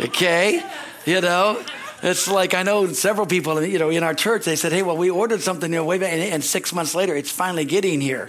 [0.02, 0.64] Okay,
[1.04, 1.62] you know.
[2.02, 4.44] It's like I know several people, you know, in our church.
[4.44, 6.94] They said, "Hey, well, we ordered something, you know, way back, and, and six months
[6.94, 8.28] later, it's finally getting here."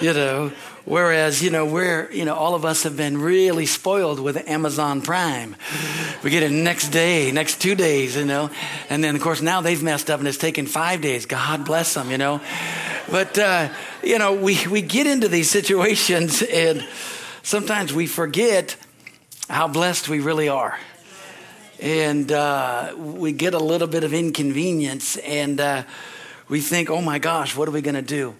[0.00, 0.52] You know,
[0.84, 5.02] whereas you know we're you know all of us have been really spoiled with Amazon
[5.02, 5.56] Prime.
[6.22, 8.50] We get it next day, next two days, you know,
[8.88, 11.26] and then of course now they've messed up and it's taken five days.
[11.26, 12.40] God bless them, you know.
[13.10, 13.70] But uh,
[14.02, 16.86] you know, we we get into these situations and
[17.42, 18.76] sometimes we forget
[19.48, 20.78] how blessed we really are
[21.80, 25.82] and uh, we get a little bit of inconvenience and uh,
[26.48, 28.34] we think, oh my gosh, what are we going to do?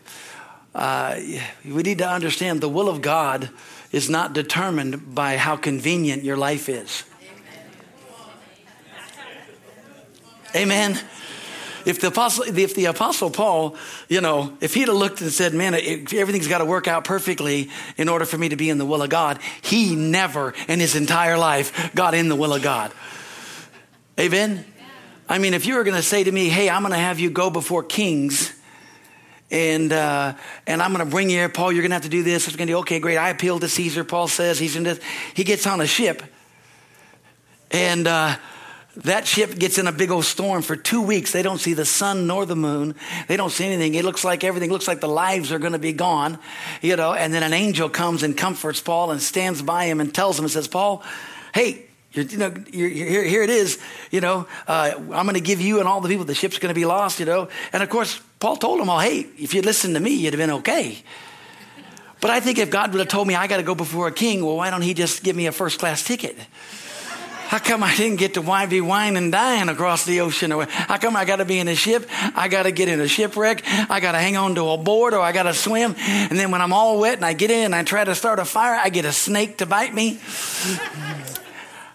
[0.74, 1.18] Uh,
[1.64, 3.50] we need to understand the will of God
[3.92, 7.04] is not determined by how convenient your life is.
[10.56, 10.98] Amen.
[11.84, 13.76] If the apostle, if the apostle Paul,
[14.08, 17.04] you know, if he'd have looked and said, "Man, it, everything's got to work out
[17.04, 20.80] perfectly in order for me to be in the will of God," he never in
[20.80, 22.92] his entire life got in the will of God.
[24.18, 24.64] Amen?
[25.28, 27.18] I mean, if you were going to say to me, hey, I'm going to have
[27.18, 28.52] you go before kings
[29.50, 30.34] and uh,
[30.66, 32.46] and I'm going to bring you here, Paul, you're going to have to do this.
[32.46, 33.16] It's going to be, okay, great.
[33.16, 34.04] I appeal to Caesar.
[34.04, 35.00] Paul says he's in this.
[35.34, 36.22] He gets on a ship
[37.74, 38.36] and uh,
[38.98, 41.32] that ship gets in a big old storm for two weeks.
[41.32, 42.94] They don't see the sun nor the moon.
[43.26, 43.96] They don't see anything.
[43.96, 46.38] It looks like everything looks like the lives are going to be gone,
[46.80, 47.12] you know.
[47.14, 50.44] And then an angel comes and comforts Paul and stands by him and tells him
[50.44, 51.02] and says, Paul,
[51.52, 53.78] hey, you're, you know, you're, here, here it is.
[54.10, 56.24] You know, uh, I'm going to give you and all the people.
[56.24, 57.20] The ship's going to be lost.
[57.20, 60.14] You know, and of course, Paul told them all, "Hey, if you'd listened to me,
[60.14, 61.02] you'd have been okay."
[62.20, 64.12] But I think if God would have told me I got to go before a
[64.12, 66.38] king, well, why don't He just give me a first class ticket?
[67.48, 70.50] How come I didn't get to be wine and dying across the ocean?
[70.50, 72.08] How come I got to be in a ship?
[72.34, 73.62] I got to get in a shipwreck.
[73.66, 75.94] I got to hang on to a board or I got to swim.
[75.98, 78.38] And then when I'm all wet and I get in and I try to start
[78.38, 80.18] a fire, I get a snake to bite me.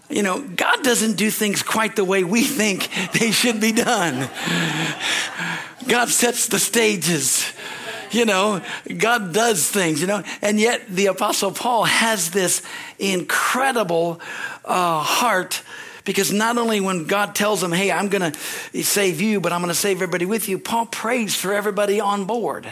[0.10, 4.30] You know, God doesn't do things quite the way we think they should be done.
[5.88, 7.52] God sets the stages.
[8.12, 8.62] You know,
[8.98, 12.64] God does things, you know, and yet the Apostle Paul has this
[12.98, 14.20] incredible
[14.66, 15.62] uh, heart
[16.06, 19.62] because not only when God tells him, hey, I'm going to save you, but I'm
[19.62, 22.68] going to save everybody with you, Paul prays for everybody on board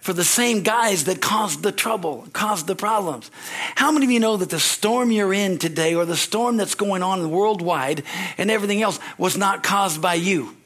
[0.00, 3.30] for the same guys that caused the trouble, caused the problems.
[3.74, 6.74] How many of you know that the storm you're in today or the storm that's
[6.74, 8.02] going on worldwide
[8.38, 10.56] and everything else was not caused by you?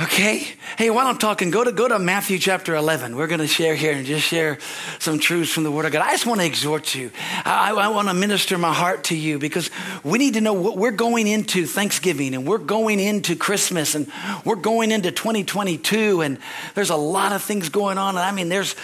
[0.00, 0.46] Okay?
[0.78, 3.14] Hey, while I'm talking, go to, go to Matthew chapter 11.
[3.14, 4.58] We're going to share here and just share
[4.98, 6.02] some truths from the Word of God.
[6.02, 7.10] I just want to exhort you.
[7.44, 9.70] I, I want to minister my heart to you because
[10.02, 14.10] we need to know what we're going into Thanksgiving and we're going into Christmas and
[14.44, 16.38] we're going into 2022 and
[16.74, 18.16] there's a lot of things going on.
[18.16, 18.74] And I mean, there's,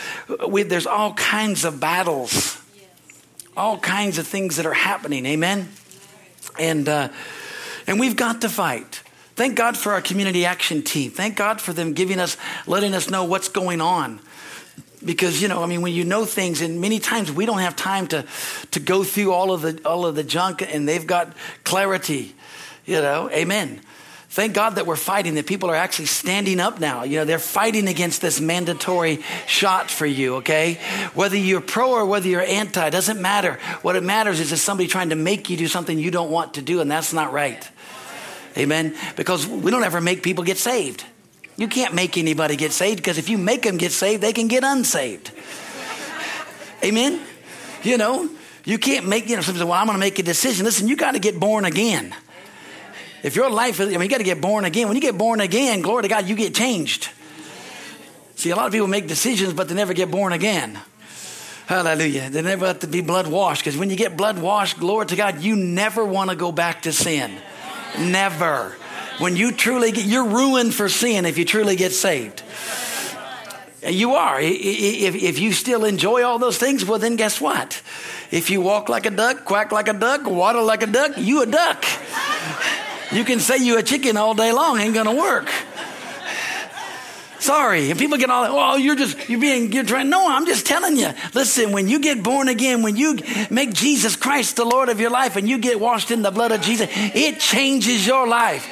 [0.46, 2.60] we, there's all kinds of battles,
[3.56, 5.24] all kinds of things that are happening.
[5.24, 5.68] Amen?
[6.58, 7.08] And, uh,
[7.86, 9.02] and we've got to fight.
[9.38, 11.12] Thank God for our community action team.
[11.12, 12.36] Thank God for them giving us,
[12.66, 14.18] letting us know what's going on.
[15.04, 17.76] Because, you know, I mean, when you know things, and many times we don't have
[17.76, 18.26] time to,
[18.72, 22.34] to go through all of, the, all of the junk, and they've got clarity,
[22.84, 23.80] you know, amen.
[24.30, 27.04] Thank God that we're fighting, that people are actually standing up now.
[27.04, 30.80] You know, they're fighting against this mandatory shot for you, okay?
[31.14, 33.60] Whether you're pro or whether you're anti, doesn't matter.
[33.82, 36.54] What it matters is it's somebody trying to make you do something you don't want
[36.54, 37.70] to do, and that's not right.
[38.58, 38.96] Amen?
[39.16, 41.04] Because we don't ever make people get saved.
[41.56, 44.48] You can't make anybody get saved because if you make them get saved, they can
[44.48, 45.32] get unsaved.
[46.84, 47.20] Amen?
[47.82, 48.28] You know,
[48.64, 50.64] you can't make, you know, somebody say, well, I'm going to make a decision.
[50.64, 52.14] Listen, you got to get born again.
[53.22, 54.86] If your life, I mean, you got to get born again.
[54.86, 57.10] When you get born again, glory to God, you get changed.
[58.36, 60.78] See, a lot of people make decisions, but they never get born again.
[61.66, 62.30] Hallelujah.
[62.30, 65.16] They never have to be blood washed because when you get blood washed, glory to
[65.16, 67.32] God, you never want to go back to sin.
[67.98, 68.76] Never.
[69.18, 72.42] When you truly get, you're ruined for sin if you truly get saved.
[73.86, 74.38] You are.
[74.40, 77.80] If, you still enjoy all those things, well, then guess what?
[78.30, 81.42] If you walk like a duck, quack like a duck, water like a duck, you
[81.42, 81.84] a duck.
[83.10, 85.50] You can say you a chicken all day long, ain't gonna work.
[87.40, 87.90] Sorry.
[87.90, 90.10] And people get all, oh, you're just, you're being, you're trying.
[90.10, 91.10] No, I'm just telling you.
[91.34, 93.18] Listen, when you get born again, when you
[93.50, 96.52] make Jesus Christ the Lord of your life and you get washed in the blood
[96.52, 98.66] of Jesus, it changes your life.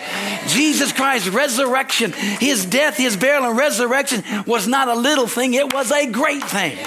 [0.49, 5.73] Jesus Christ's resurrection, his death, his burial, and resurrection was not a little thing, it
[5.73, 6.79] was a great thing.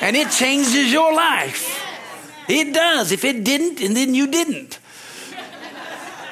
[0.00, 1.80] And it changes your life.
[2.48, 3.10] It does.
[3.10, 4.78] If it didn't, and then you didn't.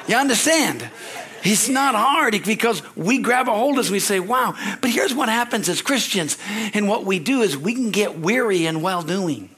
[0.07, 0.89] You understand?
[1.43, 4.55] It's not hard because we grab a hold of this and we say, wow.
[4.81, 6.37] But here's what happens as Christians.
[6.73, 9.49] And what we do is we can get weary in well doing.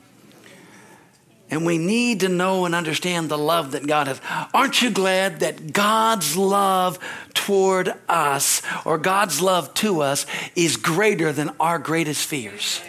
[1.52, 4.20] And we need to know and understand the love that God has.
[4.54, 6.98] Aren't you glad that God's love
[7.36, 12.82] toward us or God's love to us is greater than our greatest fears?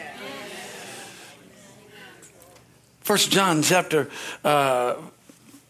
[3.00, 4.08] First John chapter
[4.42, 4.96] uh,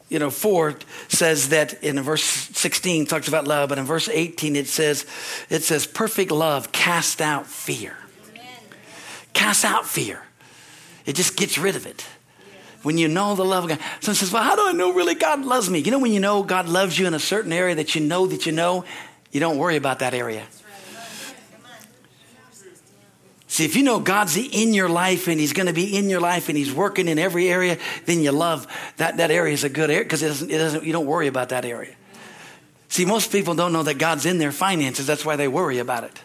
[0.08, 0.76] you know, 4
[1.08, 5.04] says that in verse 16 talks about love, but in verse 18 it says,
[5.50, 7.96] it says, perfect love cast out fear.
[8.30, 8.44] Amen.
[9.32, 10.22] Cast out fear.
[11.06, 12.06] It just gets rid of it.
[12.82, 13.80] When you know the love of God.
[14.00, 15.80] Someone says, Well, how do I know really God loves me?
[15.80, 18.28] You know, when you know God loves you in a certain area that you know
[18.28, 18.84] that you know,
[19.32, 20.46] you don't worry about that area.
[23.56, 26.20] See, if you know God's in your life and He's going to be in your
[26.20, 28.66] life and He's working in every area, then you love
[28.98, 31.26] that, that area is a good area because it doesn't, it doesn't, you don't worry
[31.26, 31.94] about that area.
[32.90, 35.06] See, most people don't know that God's in their finances.
[35.06, 36.20] That's why they worry about it.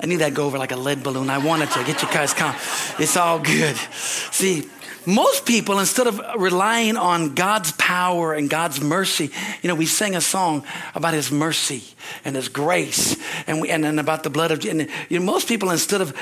[0.00, 1.28] I need that go over like a lead balloon.
[1.28, 2.54] I wanted to get you guys calm.
[2.98, 3.76] It's all good.
[3.76, 4.70] See,
[5.06, 9.30] most people, instead of relying on God's power and God's mercy,
[9.62, 10.64] you know, we sang a song
[10.94, 11.82] about His mercy
[12.24, 13.16] and His grace,
[13.46, 14.64] and we, and then about the blood of.
[14.64, 16.16] And you know, most people, instead of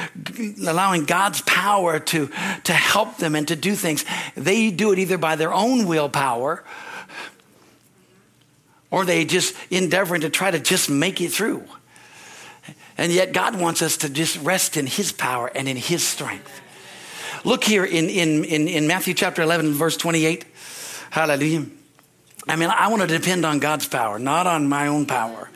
[0.66, 2.30] allowing God's power to
[2.64, 6.62] to help them and to do things, they do it either by their own willpower,
[8.90, 11.64] or they just endeavoring to try to just make it through.
[12.98, 16.62] And yet, God wants us to just rest in His power and in His strength.
[17.46, 20.44] Look here in, in, in, in Matthew chapter 11, verse 28.
[21.10, 21.64] Hallelujah.
[22.48, 25.48] I mean, I want to depend on God's power, not on my own power.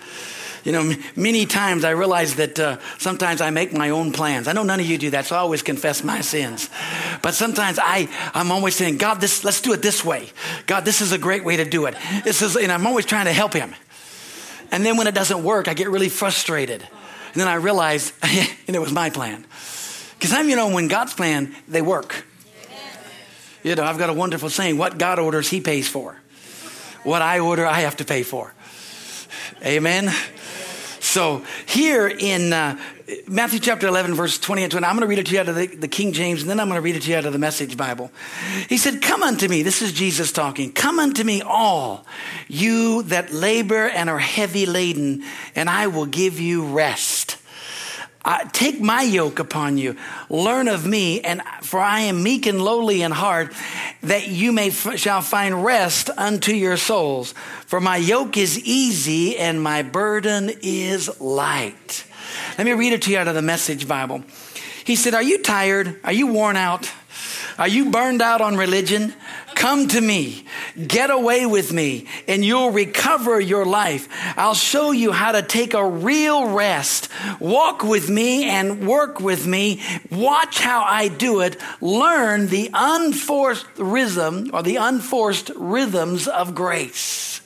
[0.63, 4.47] You know, many times I realize that uh, sometimes I make my own plans.
[4.47, 6.71] I know none of you do that, so I always confess my sins.
[7.23, 10.29] But sometimes I, I'm always saying, God, this, let's do it this way.
[10.69, 11.97] God, this is a great way to do it.
[12.23, 13.75] This is, and I'm always trying to help Him.
[14.71, 16.83] And then when it doesn't work, I get really frustrated.
[16.83, 19.45] And then I realize, and it was my plan.
[20.21, 22.27] Because I'm, you know, when God's plan, they work.
[23.63, 26.15] You know, I've got a wonderful saying what God orders, He pays for.
[27.05, 28.53] What I order, I have to pay for.
[29.65, 30.13] Amen.
[30.99, 32.79] So here in uh,
[33.27, 35.49] Matthew chapter 11, verse 20 and 20, I'm going to read it to you out
[35.49, 37.25] of the, the, King James, and then I'm going to read it to you out
[37.25, 38.13] of the Message Bible.
[38.69, 39.63] He said, Come unto me.
[39.63, 40.71] This is Jesus talking.
[40.71, 42.07] Come unto me, all
[42.47, 45.25] you that labor and are heavy laden,
[45.57, 47.20] and I will give you rest
[48.53, 49.97] take my yoke upon you.
[50.29, 53.53] Learn of me, and for I am meek and lowly in heart,
[54.03, 57.33] that you may f- shall find rest unto your souls.
[57.67, 62.05] For my yoke is easy and my burden is light.
[62.59, 64.23] Let me read it to you out of the Message Bible.
[64.85, 66.01] He said, Are you tired?
[66.05, 66.91] Are you worn out?
[67.59, 69.15] Are you burned out on religion?
[69.61, 70.47] Come to me,
[70.89, 74.09] get away with me, and you'll recover your life.
[74.39, 77.11] I'll show you how to take a real rest.
[77.41, 79.83] Walk with me and work with me.
[80.11, 81.59] Watch how I do it.
[81.83, 87.43] Learn the unforced rhythm or the unforced rhythms of grace.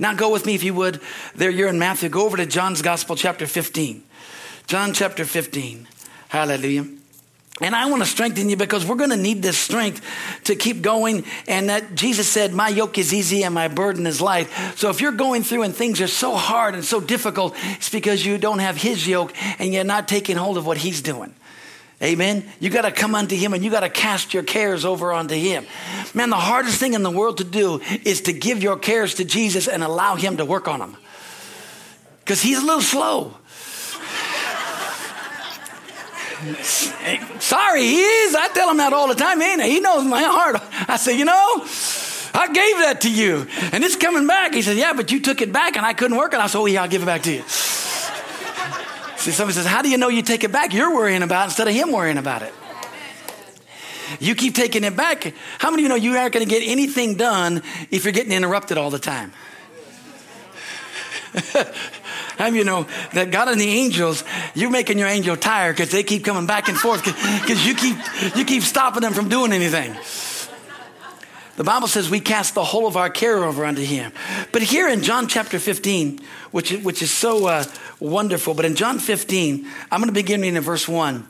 [0.00, 1.00] Now go with me if you would.
[1.36, 2.08] There you're in Matthew.
[2.08, 4.02] Go over to John's Gospel, chapter 15.
[4.66, 5.86] John chapter 15.
[6.30, 6.88] Hallelujah.
[7.62, 10.04] And I want to strengthen you because we're going to need this strength
[10.44, 11.24] to keep going.
[11.46, 14.48] And that Jesus said, My yoke is easy and my burden is light.
[14.74, 18.26] So if you're going through and things are so hard and so difficult, it's because
[18.26, 21.34] you don't have His yoke and you're not taking hold of what He's doing.
[22.02, 22.44] Amen.
[22.58, 25.36] You got to come unto Him and you got to cast your cares over onto
[25.36, 25.64] Him.
[26.14, 29.24] Man, the hardest thing in the world to do is to give your cares to
[29.24, 30.96] Jesus and allow Him to work on them.
[32.18, 33.36] Because He's a little slow.
[36.62, 38.34] Sorry, he is.
[38.34, 39.60] I tell him that all the time, I?
[39.68, 40.56] He knows my heart.
[40.88, 41.32] I say, you know,
[42.34, 44.54] I gave that to you, and it's coming back.
[44.54, 46.40] He said, yeah, but you took it back, and I couldn't work it.
[46.40, 47.42] I said, oh, yeah, I'll give it back to you.
[49.16, 50.74] See, somebody says, how do you know you take it back?
[50.74, 52.52] You're worrying about it instead of him worrying about it.
[54.18, 55.32] You keep taking it back.
[55.58, 58.32] How many of you know you aren't going to get anything done if you're getting
[58.32, 59.32] interrupted all the time?
[62.38, 64.24] How you know that God and the angels,
[64.54, 67.96] you're making your angel tired because they keep coming back and forth because you keep,
[68.36, 69.96] you keep stopping them from doing anything.
[71.56, 74.12] The Bible says we cast the whole of our care over unto Him.
[74.52, 76.20] But here in John chapter 15,
[76.50, 77.64] which, which is so uh,
[78.00, 81.28] wonderful, but in John 15, I'm going to begin reading in verse 1.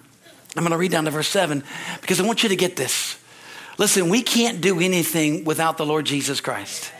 [0.57, 1.65] I'm going to read down to verse 7
[2.01, 3.19] because I want you to get this.
[3.79, 6.93] Listen, we can't do anything without the Lord Jesus Christ.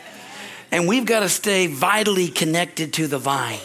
[0.71, 3.59] And we've got to stay vitally connected to the vine.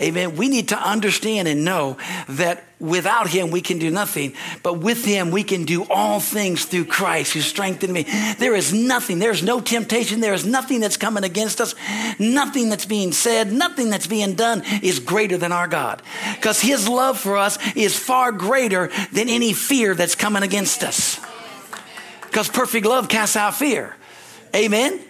[0.00, 0.36] Amen.
[0.36, 5.04] We need to understand and know that without him we can do nothing, but with
[5.04, 8.06] him we can do all things through Christ who strengthened me.
[8.38, 11.74] There is nothing, there's no temptation, there is nothing that's coming against us,
[12.18, 16.00] nothing that's being said, nothing that's being done is greater than our God.
[16.34, 21.20] Because his love for us is far greater than any fear that's coming against us.
[22.22, 23.96] Because perfect love casts out fear.
[24.54, 25.00] Amen.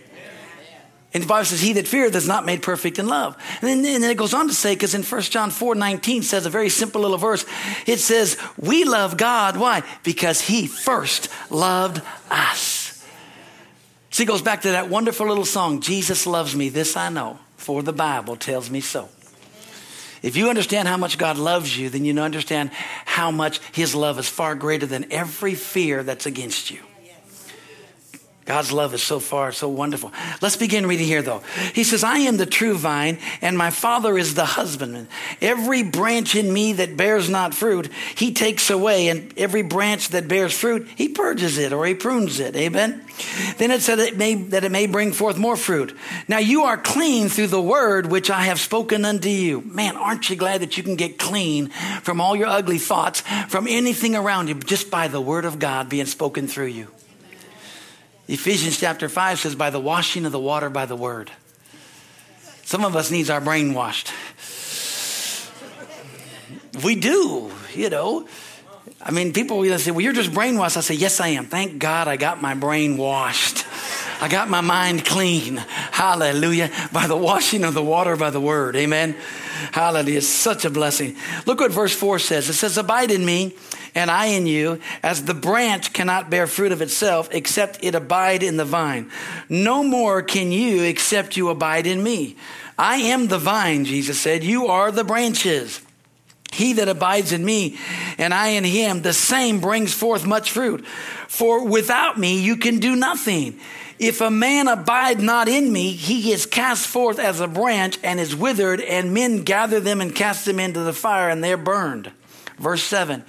[1.13, 3.37] And the Bible says, He that feareth is not made perfect in love.
[3.61, 6.23] And then, and then it goes on to say, because in 1 John 4 19
[6.23, 7.45] says a very simple little verse.
[7.87, 9.57] It says, We love God.
[9.57, 9.83] Why?
[10.05, 12.01] Because He first loved
[12.31, 13.05] us.
[14.11, 17.39] See, it goes back to that wonderful little song, Jesus loves me, this I know,
[17.57, 19.09] for the Bible tells me so.
[20.23, 22.71] If you understand how much God loves you, then you understand
[23.05, 26.81] how much His love is far greater than every fear that's against you.
[28.47, 30.13] God's love is so far, so wonderful.
[30.41, 31.43] Let's begin reading here, though.
[31.75, 35.09] He says, I am the true vine, and my Father is the husbandman.
[35.41, 40.27] Every branch in me that bears not fruit, he takes away, and every branch that
[40.27, 42.57] bears fruit, he purges it or he prunes it.
[42.57, 43.05] Amen.
[43.59, 45.97] Then it said that it may, that it may bring forth more fruit.
[46.27, 49.61] Now you are clean through the word which I have spoken unto you.
[49.61, 51.69] Man, aren't you glad that you can get clean
[52.03, 55.89] from all your ugly thoughts, from anything around you, just by the word of God
[55.89, 56.89] being spoken through you?
[58.31, 61.33] Ephesians chapter 5 says, by the washing of the water by the word.
[62.63, 64.13] Some of us needs our brain washed.
[66.85, 68.29] We do, you know.
[69.03, 70.77] I mean, people will say, well, you're just brainwashed.
[70.77, 71.47] I say, yes, I am.
[71.47, 73.67] Thank God I got my brain washed.
[74.21, 75.57] I got my mind clean.
[75.57, 76.71] Hallelujah.
[76.93, 78.77] By the washing of the water by the word.
[78.77, 79.17] Amen.
[79.73, 80.19] Hallelujah.
[80.19, 81.17] It's such a blessing.
[81.47, 82.49] Look what verse 4 says.
[82.49, 83.55] It says, Abide in me
[83.95, 88.43] and I in you, as the branch cannot bear fruit of itself except it abide
[88.43, 89.11] in the vine.
[89.49, 92.37] No more can you except you abide in me.
[92.79, 94.45] I am the vine, Jesus said.
[94.45, 95.81] You are the branches.
[96.53, 97.79] He that abides in me
[98.19, 100.85] and I in him, the same brings forth much fruit.
[101.29, 103.61] For without me you can do nothing.
[104.01, 108.19] If a man abide not in me, he is cast forth as a branch and
[108.19, 112.11] is withered, and men gather them and cast them into the fire, and they're burned.
[112.59, 113.25] Verse 7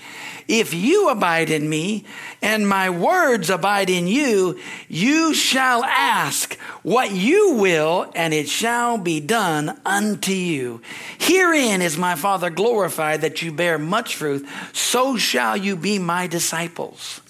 [0.48, 2.04] if you abide in me
[2.42, 4.60] and my words abide in you,
[4.90, 10.82] you shall ask what you will, and it shall be done unto you.
[11.18, 16.28] Herein is my Father glorified that you bear much fruit, so shall you be my
[16.28, 17.21] disciples.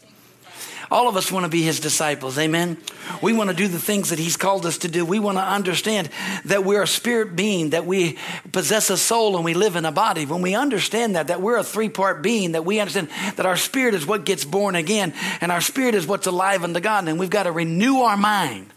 [0.91, 2.37] All of us want to be his disciples.
[2.37, 2.75] Amen.
[3.21, 5.05] We want to do the things that he's called us to do.
[5.05, 6.09] We want to understand
[6.43, 8.17] that we're a spirit being, that we
[8.51, 10.25] possess a soul and we live in a body.
[10.25, 13.07] When we understand that, that we're a three part being, that we understand
[13.37, 16.81] that our spirit is what gets born again and our spirit is what's alive unto
[16.81, 17.07] God.
[17.07, 18.67] And we've got to renew our mind.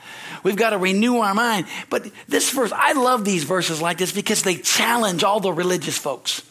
[0.44, 1.66] We've got to renew our mind.
[1.90, 5.98] But this verse, I love these verses like this because they challenge all the religious
[5.98, 6.42] folks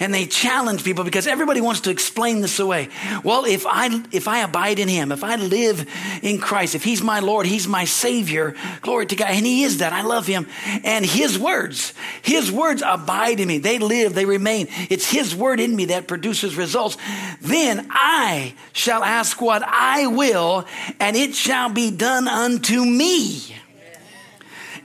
[0.00, 2.88] and they challenge people because everybody wants to explain this away.
[3.22, 5.88] Well, if I if I abide in him, if I live
[6.22, 9.78] in Christ, if he's my Lord, he's my savior, glory to God, and he is
[9.78, 9.92] that.
[9.92, 10.46] I love him.
[10.84, 13.58] And his words, his words abide in me.
[13.58, 14.68] They live, they remain.
[14.90, 16.96] It's his word in me that produces results.
[17.40, 20.66] Then I shall ask what I will,
[21.00, 23.54] and it shall be done unto me.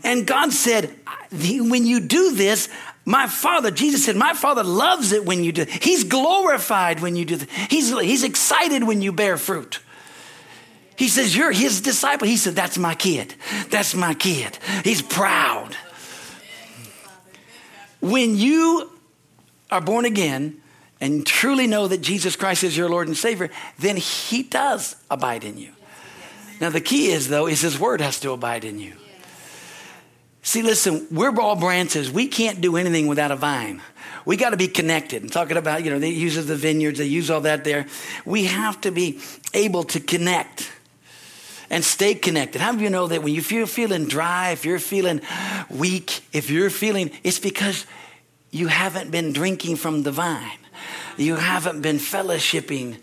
[0.04, 0.96] And God said,
[1.32, 2.70] when you do this,
[3.04, 5.66] My Father, Jesus said, My Father loves it when you do.
[5.66, 7.40] He's glorified when you do.
[7.70, 9.80] He's, he's excited when you bear fruit.
[10.96, 12.28] He says, You're his disciple.
[12.28, 13.34] He said, That's my kid.
[13.70, 14.58] That's my kid.
[14.84, 15.76] He's proud.
[18.02, 18.92] When you
[19.72, 20.62] are born again
[21.00, 25.44] and truly know that Jesus Christ is your Lord and Savior, then he does abide
[25.44, 25.72] in you.
[26.60, 28.94] Now, the key is, though, is his word has to abide in you.
[30.44, 32.12] See, listen, we're all branches.
[32.12, 33.82] We can't do anything without a vine.
[34.26, 35.24] We got to be connected.
[35.24, 37.88] I'm talking about, you know, they use the vineyards, they use all that there.
[38.26, 39.20] We have to be
[39.54, 40.72] able to connect
[41.70, 42.62] and stay connected.
[42.62, 45.22] How do you know that when you feel feeling dry, if you're feeling
[45.70, 47.86] weak, if you're feeling, it's because
[48.52, 50.60] you haven't been drinking from the vine.
[51.18, 52.98] You haven't been fellowshipping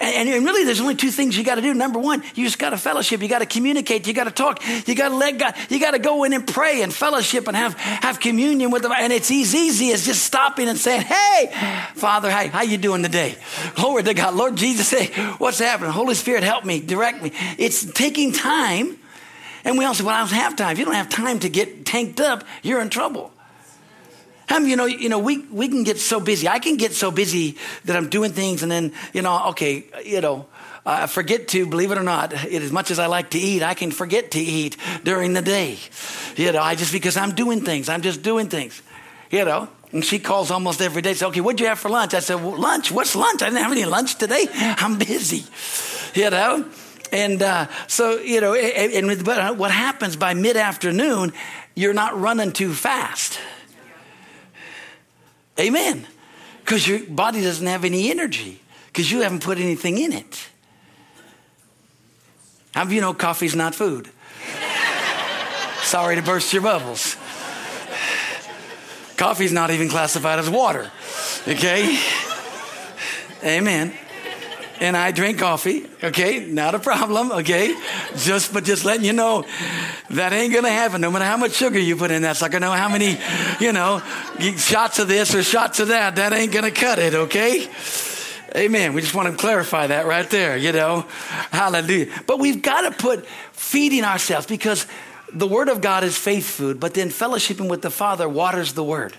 [0.00, 1.74] and, and really, there's only two things you got to do.
[1.74, 3.22] Number one, you just got to fellowship.
[3.22, 4.06] You got to communicate.
[4.06, 4.62] You got to talk.
[4.86, 7.56] You got to let God, you got to go in and pray and fellowship and
[7.56, 8.92] have, have communion with them.
[8.92, 11.50] And it's as easy as just stopping and saying, Hey,
[11.94, 13.36] Father, hey, how you doing today?
[13.74, 14.34] Glory to God.
[14.34, 15.90] Lord Jesus, hey, what's happening?
[15.90, 17.32] Holy Spirit, help me, direct me.
[17.58, 18.98] It's taking time.
[19.64, 20.72] And we all say, well, I don't have time.
[20.72, 23.32] If you don't have time to get tanked up, you're in trouble.
[24.46, 26.48] How you know, you know, we, we can get so busy.
[26.48, 30.20] I can get so busy that I'm doing things and then, you know, okay, you
[30.20, 30.46] know,
[30.86, 33.62] I forget to, believe it or not, it, as much as I like to eat,
[33.62, 35.78] I can forget to eat during the day.
[36.36, 38.82] You know, I just, because I'm doing things, I'm just doing things,
[39.30, 39.68] you know.
[39.92, 41.14] And she calls almost every day.
[41.14, 42.14] Say, okay, what'd you have for lunch?
[42.14, 42.90] I said, well, lunch?
[42.90, 43.42] What's lunch?
[43.42, 44.48] I didn't have any lunch today.
[44.52, 45.44] I'm busy,
[46.14, 46.68] you know.
[47.12, 51.32] And uh, so, you know, and, and, but what happens by mid afternoon,
[51.76, 53.38] you're not running too fast.
[55.58, 56.06] Amen.
[56.60, 60.48] Because your body doesn't have any energy because you haven't put anything in it.
[62.74, 64.08] How do you know coffee's not food?
[65.82, 67.16] Sorry to burst your bubbles.
[69.16, 70.90] Coffee's not even classified as water.
[71.46, 71.98] Okay?
[73.44, 73.94] Amen
[74.80, 75.86] and I drink coffee.
[76.02, 77.32] Okay, not a problem.
[77.32, 77.74] Okay,
[78.16, 79.44] just but just letting you know
[80.10, 81.00] that ain't gonna happen.
[81.00, 83.18] No matter how much sugar you put in that sucker, no how many,
[83.60, 84.02] you know,
[84.56, 87.14] shots of this or shots of that, that ain't gonna cut it.
[87.14, 87.68] Okay.
[88.56, 88.94] Amen.
[88.94, 91.06] We just want to clarify that right there, you know.
[91.50, 92.06] Hallelujah.
[92.24, 94.86] But we've got to put feeding ourselves because
[95.32, 98.84] the Word of God is faith food, but then fellowshipping with the Father waters the
[98.84, 99.12] Word.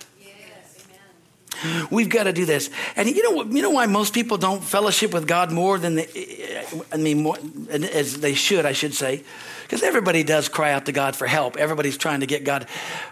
[1.90, 2.70] We've got to do this.
[2.96, 6.66] And you know, you know why most people don't fellowship with God more than they,
[6.92, 7.38] I mean, more,
[7.70, 9.24] as they should, I should say,
[9.64, 11.58] because everybody does cry out to God for help.
[11.58, 12.68] Everybody's trying to get God,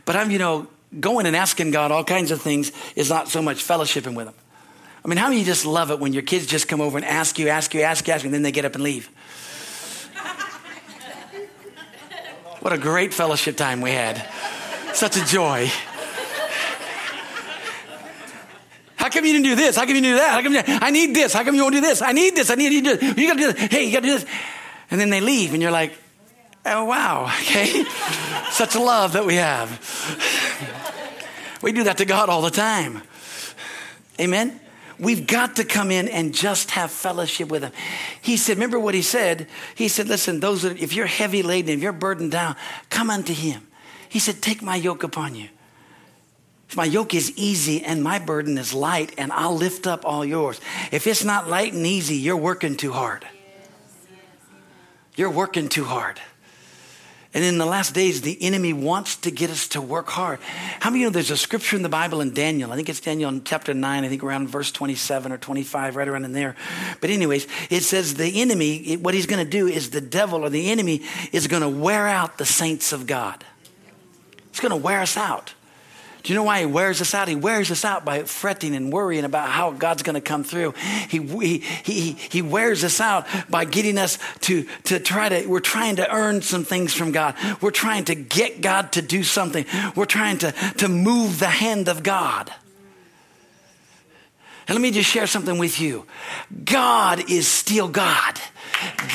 [0.06, 0.68] but I'm, you know,
[1.00, 4.36] going and asking God all kinds of things is not so much fellowshipping with Him.
[5.04, 7.06] I mean, how many you just love it when your kids just come over and
[7.06, 9.10] ask you, ask you, ask you, ask you, and then they get up and leave?
[12.62, 14.26] What a great fellowship time we had.
[14.94, 15.70] Such a joy.
[19.04, 19.76] How come you didn't do this?
[19.76, 20.32] How come you didn't do that?
[20.32, 21.34] How come you, I need this?
[21.34, 22.02] How come you won't do this?
[22.02, 22.50] I need this.
[22.50, 23.18] I need you to do this.
[23.18, 23.70] You got to do this.
[23.70, 24.26] Hey, you got to do this.
[24.90, 25.92] And then they leave, and you're like,
[26.66, 27.84] oh, wow, okay.
[28.52, 29.70] Such love that we have.
[31.62, 33.02] we do that to God all the time.
[34.22, 34.58] Amen?
[34.98, 37.74] We've got to come in and just have fellowship with Him.
[38.22, 39.48] He said, remember what He said?
[39.76, 42.56] He said, listen, those that, if you're heavy laden, if you're burdened down,
[42.90, 43.68] come unto Him.
[44.08, 45.50] He said, take my yoke upon you.
[46.76, 50.60] My yoke is easy and my burden is light, and I'll lift up all yours.
[50.92, 53.28] If it's not light and easy, you're working too hard.
[55.16, 56.20] You're working too hard.
[57.36, 60.40] And in the last days, the enemy wants to get us to work hard.
[60.80, 62.72] How many of you know there's a scripture in the Bible in Daniel?
[62.72, 66.08] I think it's Daniel in chapter 9, I think around verse 27 or 25, right
[66.08, 66.56] around in there.
[67.02, 70.52] But, anyways, it says the enemy, what he's going to do is the devil or
[70.52, 73.44] the enemy is going to wear out the saints of God.
[74.50, 75.56] It's going to wear us out.
[76.24, 77.28] Do you know why he wears us out?
[77.28, 80.74] He wears us out by fretting and worrying about how God's going to come through.
[81.10, 85.60] He, he, he, he wears us out by getting us to, to try to, we're
[85.60, 87.36] trying to earn some things from God.
[87.60, 89.66] We're trying to get God to do something.
[89.98, 92.54] We're trying to, to move the hand of God.
[94.68, 96.06] And let me just share something with you.
[96.64, 98.40] God is still God.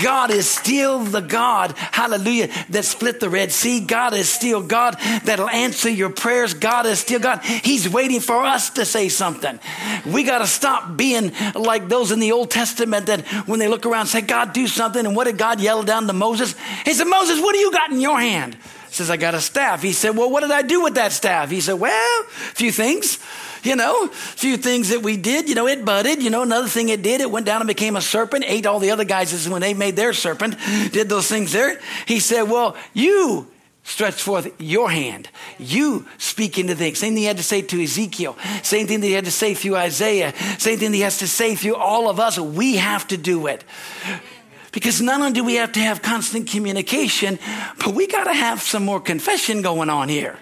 [0.02, 3.80] God is still the God, hallelujah, that split the Red Sea.
[3.80, 6.54] God is still God that'll answer your prayers.
[6.54, 7.42] God is still God.
[7.42, 9.58] He's waiting for us to say something.
[10.06, 13.87] We got to stop being like those in the Old Testament that when they look
[13.87, 15.04] around say, God, do something.
[15.04, 16.54] And what did God yell down to Moses?
[16.84, 18.54] He said, Moses, what do you got in your hand?
[18.54, 19.82] He says, I got a staff.
[19.82, 21.50] He said, Well, what did I do with that staff?
[21.50, 23.18] He said, Well, a few things
[23.62, 25.49] you know, a few things that we did.
[25.49, 26.23] You know, it budded.
[26.23, 28.79] You know, another thing it did, it went down and became a serpent, ate all
[28.79, 30.57] the other guys when they made their serpent,
[30.92, 31.81] did those things there.
[32.07, 33.47] He said, Well, you
[33.88, 35.31] stretch forth your hand.
[35.59, 36.99] You speak into things.
[36.99, 38.37] Same thing he had to say to Ezekiel.
[38.62, 40.35] Same thing that he had to say through Isaiah.
[40.59, 42.38] Same thing he has to say through all of us.
[42.38, 43.64] We have to do it.
[44.72, 47.38] Because not only do we have to have constant communication,
[47.78, 50.35] but we got to have some more confession going on here.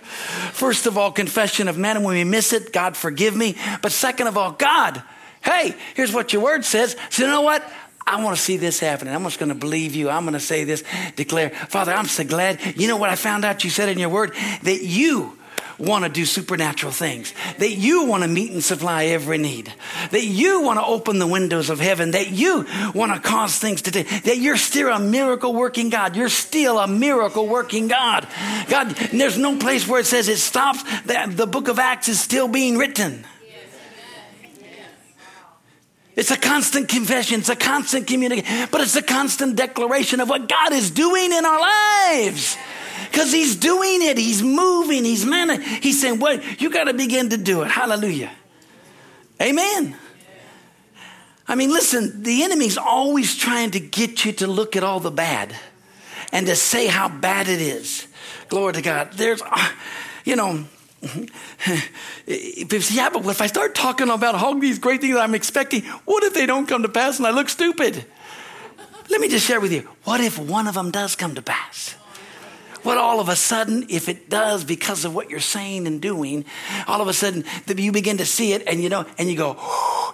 [0.53, 3.57] First of all, confession of man, and when we miss it, God forgive me.
[3.83, 5.03] But second of all, God,
[5.43, 6.97] hey, here's what your word says.
[7.11, 7.63] So you know what?
[8.07, 9.15] I want to see this happening.
[9.15, 10.09] I'm just going to believe you.
[10.09, 10.85] I'm going to say this,
[11.17, 12.61] declare, Father, I'm so glad.
[12.77, 14.33] You know what I found out you said in your word?
[14.63, 15.37] That you
[15.79, 19.73] want to do supernatural things, that you want to meet and supply every need,
[20.11, 23.83] that you want to open the windows of heaven, that you want to cause things
[23.83, 26.17] to take, that you're still a miracle working God.
[26.17, 28.27] You're still a miracle working God.
[28.69, 30.83] God, there's no place where it says it stops.
[31.03, 33.25] That the book of Acts is still being written.
[36.17, 40.49] It's a constant confession, it's a constant communication, but it's a constant declaration of what
[40.49, 42.57] God is doing in our lives.
[43.11, 45.61] Because He's doing it, He's moving, He's man.
[45.61, 46.61] He's saying, What?
[46.61, 47.71] You got to begin to do it.
[47.71, 48.31] Hallelujah.
[49.41, 49.97] Amen.
[51.49, 55.11] I mean, listen, the enemy's always trying to get you to look at all the
[55.11, 55.55] bad
[56.33, 58.09] and to say how bad it is.
[58.49, 59.13] Glory to God.
[59.13, 59.43] There's,
[60.25, 60.65] you know,
[62.27, 66.35] yeah, but if I start talking about all these great things I'm expecting, what if
[66.35, 68.05] they don't come to pass and I look stupid?
[69.09, 71.95] Let me just share with you what if one of them does come to pass?
[72.87, 76.45] What all of a sudden, if it does because of what you're saying and doing,
[76.87, 79.57] all of a sudden you begin to see it and you know, and you go,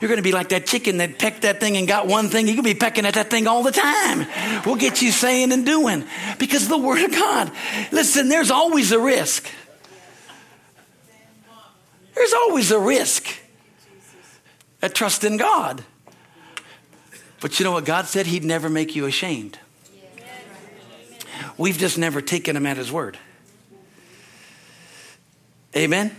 [0.01, 2.49] you're going to be like that chicken that pecked that thing and got one thing.
[2.49, 4.27] You can be pecking at that thing all the time.
[4.65, 6.07] We'll get you saying and doing
[6.39, 7.53] because the Word of God.
[7.93, 9.51] Listen, there's always a risk.
[12.15, 13.27] There's always a risk
[14.81, 15.85] at trust in God.
[17.43, 18.25] But you know what God said?
[18.25, 19.59] He'd never make you ashamed.
[21.63, 23.17] We've just never taken him at his word.
[25.77, 26.11] Amen.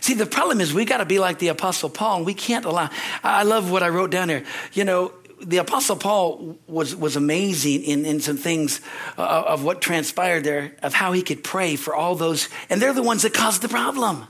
[0.00, 2.64] See, the problem is we got to be like the Apostle Paul, and we can't
[2.64, 2.88] allow.
[3.22, 4.44] I love what I wrote down here.
[4.72, 8.80] You know, the Apostle Paul was, was amazing in, in some things
[9.18, 12.94] uh, of what transpired there, of how he could pray for all those, and they're
[12.94, 14.24] the ones that caused the problem.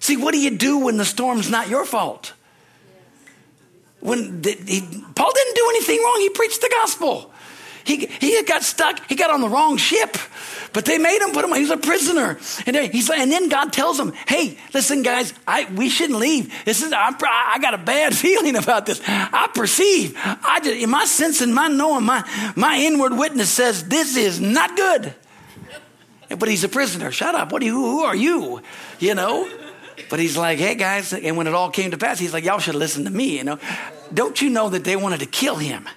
[0.00, 2.32] See, what do you do when the storm's not your fault?
[4.00, 4.80] When the, he,
[5.14, 7.29] Paul didn't do anything wrong, he preached the gospel.
[7.84, 10.16] He, he got stuck, he got on the wrong ship,
[10.72, 11.56] but they made him put him, on.
[11.56, 12.38] he was a prisoner.
[12.66, 16.52] And, he's, and then God tells him, hey, listen, guys, I, we shouldn't leave.
[16.64, 19.00] This is, I, I got a bad feeling about this.
[19.06, 23.84] I perceive, I just, in my sense and my knowing, my, my inward witness says
[23.88, 25.14] this is not good.
[26.28, 27.10] But he's a prisoner.
[27.10, 27.50] Shut up.
[27.50, 28.62] What are you, who are you?
[29.00, 29.50] You know?
[30.08, 32.58] But he's like, hey guys, and when it all came to pass, he's like, y'all
[32.58, 33.58] should listen to me, you know.
[34.12, 35.88] Don't you know that they wanted to kill him?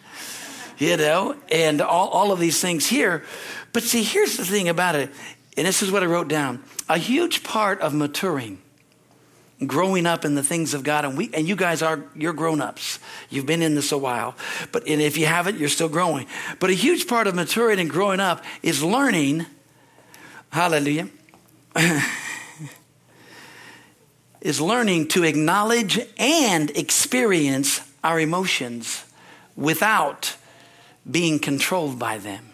[0.83, 3.23] You know, and all, all of these things here.
[3.71, 5.11] But see, here's the thing about it,
[5.55, 6.61] and this is what I wrote down.
[6.89, 8.61] A huge part of maturing,
[9.65, 12.99] growing up in the things of God, and we and you guys are you're grown-ups.
[13.29, 14.35] You've been in this a while.
[14.73, 16.27] But and if you haven't, you're still growing.
[16.59, 19.45] But a huge part of maturing and growing up is learning,
[20.49, 21.07] hallelujah.
[24.41, 29.05] is learning to acknowledge and experience our emotions
[29.55, 30.35] without
[31.09, 32.49] being controlled by them.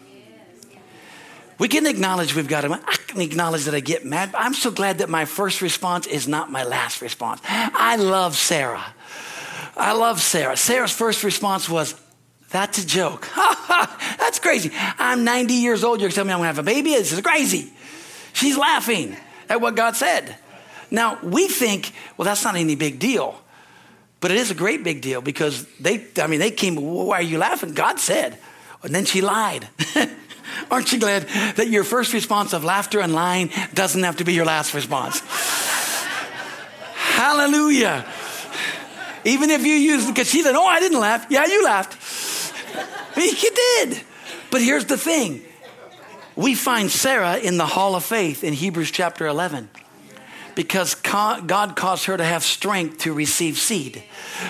[1.58, 2.72] We can acknowledge we've got them.
[2.72, 4.32] I can acknowledge that I get mad.
[4.32, 7.42] But I'm so glad that my first response is not my last response.
[7.44, 8.94] I love Sarah.
[9.76, 10.56] I love Sarah.
[10.56, 11.94] Sarah's first response was,
[12.48, 13.28] That's a joke.
[13.68, 14.70] That's crazy.
[14.98, 16.00] I'm 90 years old.
[16.00, 16.90] You're telling me I'm going to have a baby?
[16.90, 17.70] This is crazy.
[18.32, 19.16] She's laughing
[19.50, 20.36] at what God said.
[20.90, 23.40] Now, we think, well, that's not any big deal.
[24.20, 27.22] But it is a great big deal because they, I mean, they came, why are
[27.22, 27.72] you laughing?
[27.72, 28.38] God said.
[28.82, 29.68] And then she lied.
[30.70, 31.22] Aren't you glad
[31.56, 35.20] that your first response of laughter and lying doesn't have to be your last response?
[36.94, 38.04] Hallelujah.
[39.24, 41.26] Even if you use, because she said, oh, I didn't laugh.
[41.28, 41.96] Yeah, you laughed.
[43.16, 44.00] you did.
[44.50, 45.42] But here's the thing
[46.36, 49.68] we find Sarah in the hall of faith in Hebrews chapter 11
[50.60, 54.02] because God caused her to have strength to receive seed.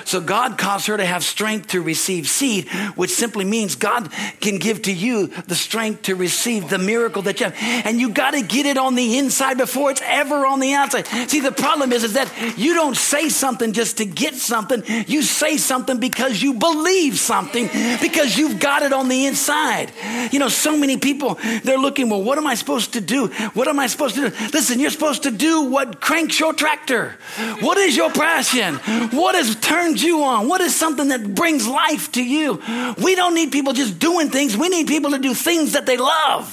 [0.05, 4.59] So God caused her to have strength to receive seed, which simply means God can
[4.59, 7.87] give to you the strength to receive the miracle that you have.
[7.87, 11.07] And you got to get it on the inside before it's ever on the outside.
[11.31, 14.83] See, the problem is, is that you don't say something just to get something.
[15.07, 17.69] You say something because you believe something,
[18.03, 19.93] because you've got it on the inside.
[20.33, 23.29] You know, so many people, they're looking, well, what am I supposed to do?
[23.55, 24.37] What am I supposed to do?
[24.53, 27.17] Listen, you're supposed to do what cranks your tractor?
[27.61, 28.77] What is your passion?
[29.11, 30.49] What has turned you on?
[30.49, 32.61] What is something that brings life to you?
[33.03, 34.57] We don't need people just doing things.
[34.57, 36.53] We need people to do things that they love,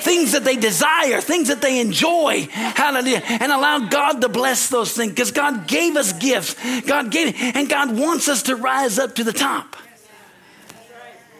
[0.00, 2.48] things that they desire, things that they enjoy.
[2.50, 3.22] Hallelujah.
[3.24, 6.54] And allow God to bless those things because God gave us gifts.
[6.82, 9.76] God gave and God wants us to rise up to the top.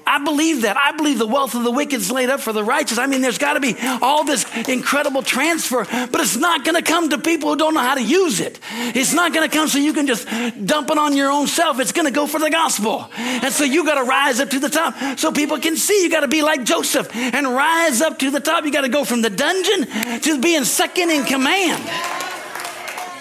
[0.09, 0.79] I believe that.
[0.79, 2.97] I believe the wealth of the wicked is laid up for the righteous.
[2.97, 6.83] I mean, there's got to be all this incredible transfer, but it's not going to
[6.83, 8.59] come to people who don't know how to use it.
[8.73, 10.27] It's not going to come so you can just
[10.65, 11.79] dump it on your own self.
[11.79, 13.11] It's going to go for the gospel.
[13.17, 16.03] And so you got to rise up to the top so people can see.
[16.03, 18.65] You got to be like Joseph and rise up to the top.
[18.65, 21.85] You got to go from the dungeon to being second in command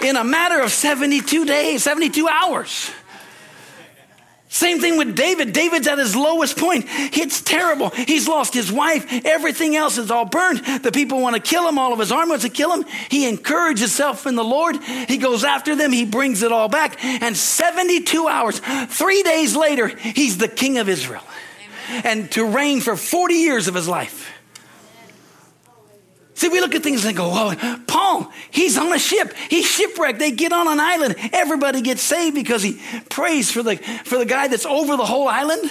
[0.01, 2.91] in a matter of 72 days, 72 hours.
[4.57, 5.53] Same thing with David.
[5.53, 6.85] David's at his lowest point.
[6.89, 7.91] It's terrible.
[7.91, 9.05] He's lost his wife.
[9.23, 10.65] Everything else is all burned.
[10.81, 11.77] The people want to kill him.
[11.77, 12.83] All of his army wants to kill him.
[13.09, 14.77] He encourages himself in the Lord.
[14.81, 15.91] He goes after them.
[15.91, 16.97] He brings it all back.
[17.03, 21.21] And 72 hours, three days later, he's the king of Israel.
[21.91, 22.01] Amen.
[22.03, 24.36] And to reign for 40 years of his life.
[26.37, 29.33] See, we look at things and go, oh, Paul, he's on a ship.
[29.49, 30.19] He's shipwrecked.
[30.19, 31.15] They get on an island.
[31.33, 35.27] Everybody gets saved because he prays for the, for the guy that's over the whole
[35.27, 35.67] island.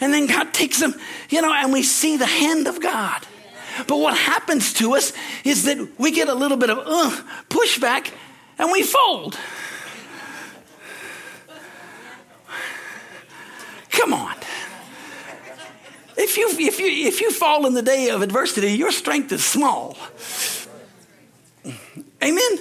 [0.00, 0.94] And then God takes him,
[1.28, 3.26] you know, and we see the hand of God.
[3.86, 5.12] But what happens to us
[5.44, 7.10] is that we get a little bit of uh,
[7.50, 8.10] pushback
[8.56, 9.38] and we fold.
[13.90, 14.34] Come on.
[16.16, 19.44] If you, if, you, if you fall in the day of adversity, your strength is
[19.44, 19.96] small.
[22.22, 22.58] Amen?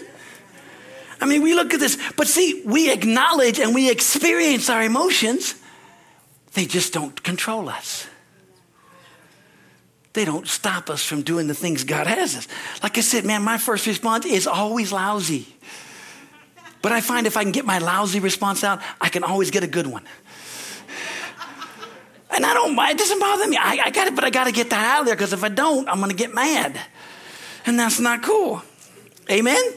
[1.19, 5.55] I mean, we look at this, but see, we acknowledge and we experience our emotions,
[6.53, 8.07] they just don't control us.
[10.13, 12.47] They don't stop us from doing the things God has us.
[12.83, 15.47] Like I said, man, my first response is always lousy.
[16.81, 19.63] But I find if I can get my lousy response out, I can always get
[19.63, 20.03] a good one.
[22.33, 23.57] And I don't, it doesn't bother me.
[23.57, 25.43] I, I got it, but I got to get that out of there because if
[25.43, 26.79] I don't, I'm going to get mad.
[27.65, 28.63] And that's not cool.
[29.29, 29.55] Amen?
[29.55, 29.73] Amen?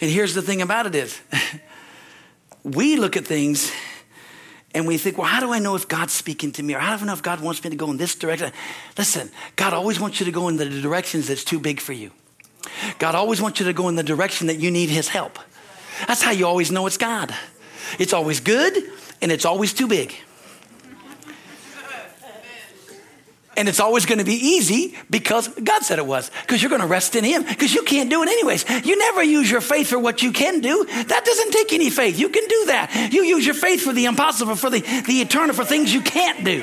[0.00, 1.20] And here's the thing about it is
[2.64, 3.72] we look at things
[4.74, 6.74] and we think, well, how do I know if God's speaking to me?
[6.74, 8.52] Or how do I know if God wants me to go in this direction?
[8.98, 12.10] Listen, God always wants you to go in the directions that's too big for you.
[12.98, 15.38] God always wants you to go in the direction that you need His help.
[16.06, 17.34] That's how you always know it's God.
[17.98, 18.76] It's always good
[19.22, 20.14] and it's always too big.
[23.56, 26.30] And it's always going to be easy because God said it was.
[26.42, 27.42] Because you're going to rest in Him.
[27.42, 28.68] Because you can't do it anyways.
[28.84, 30.84] You never use your faith for what you can do.
[30.84, 32.18] That doesn't take any faith.
[32.18, 33.10] You can do that.
[33.12, 36.44] You use your faith for the impossible, for the, the eternal, for things you can't
[36.44, 36.60] do.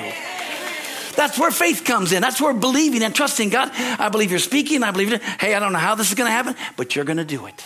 [1.16, 2.22] That's where faith comes in.
[2.22, 3.70] That's where believing and trusting God.
[3.72, 4.82] I believe you're speaking.
[4.82, 7.18] I believe, hey, I don't know how this is going to happen, but you're going
[7.18, 7.64] to do it.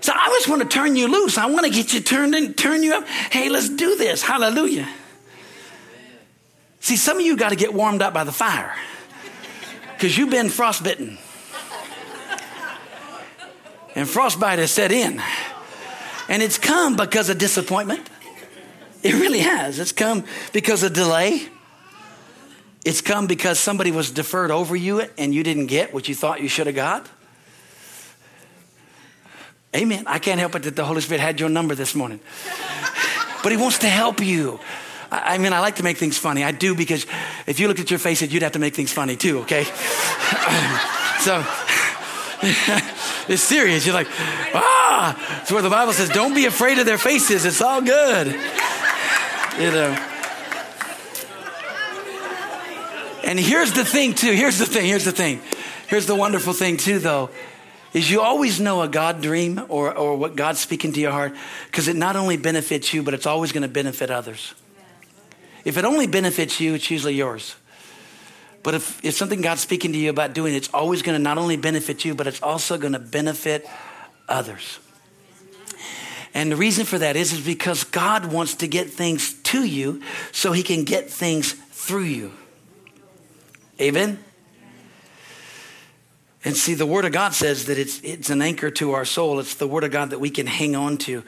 [0.00, 1.38] So I just want to turn you loose.
[1.38, 3.06] I want to get you turned and turn you up.
[3.06, 4.20] Hey, let's do this.
[4.20, 4.88] Hallelujah.
[6.82, 8.74] See, some of you got to get warmed up by the fire
[9.94, 11.16] because you've been frostbitten.
[13.94, 15.22] And frostbite has set in.
[16.28, 18.08] And it's come because of disappointment.
[19.04, 19.78] It really has.
[19.78, 21.46] It's come because of delay.
[22.84, 26.40] It's come because somebody was deferred over you and you didn't get what you thought
[26.40, 27.08] you should have got.
[29.74, 30.02] Amen.
[30.08, 32.18] I can't help it that the Holy Spirit had your number this morning.
[33.44, 34.58] But He wants to help you.
[35.12, 36.42] I, mean, I like to make things funny.
[36.42, 37.06] I do because
[37.46, 39.64] if you looked at your faces, you'd have to make things funny too, okay?
[41.20, 41.44] so
[43.28, 43.84] it's serious.
[43.84, 44.08] You're like,
[44.54, 47.44] ah, it's where the Bible says, don't be afraid of their faces.
[47.44, 48.28] It's all good.
[49.58, 50.08] You know.
[53.24, 54.32] And here's the thing, too.
[54.32, 54.86] Here's the thing.
[54.86, 55.40] Here's the thing.
[55.88, 57.28] Here's the wonderful thing, too, though
[57.92, 61.34] is you always know a God dream or, or what God's speaking to your heart
[61.66, 64.54] because it not only benefits you, but it's always going to benefit others.
[65.64, 67.56] If it only benefits you, it's usually yours.
[68.62, 71.38] But if it's something God's speaking to you about doing, it's always going to not
[71.38, 73.68] only benefit you, but it's also going to benefit
[74.28, 74.78] others.
[76.34, 80.02] And the reason for that is, is because God wants to get things to you
[80.30, 82.32] so he can get things through you.
[83.80, 84.18] Amen?
[86.44, 89.38] And see, the Word of God says that it's, it's an anchor to our soul.
[89.38, 91.22] It's the Word of God that we can hang on to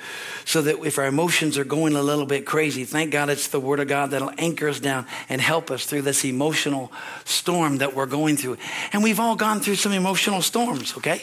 [0.45, 3.61] so that if our emotions are going a little bit crazy, thank God it's the
[3.61, 6.91] Word of God that'll anchor us down and help us through this emotional
[7.25, 8.57] storm that we're going through.
[8.93, 11.23] And we've all gone through some emotional storms, okay?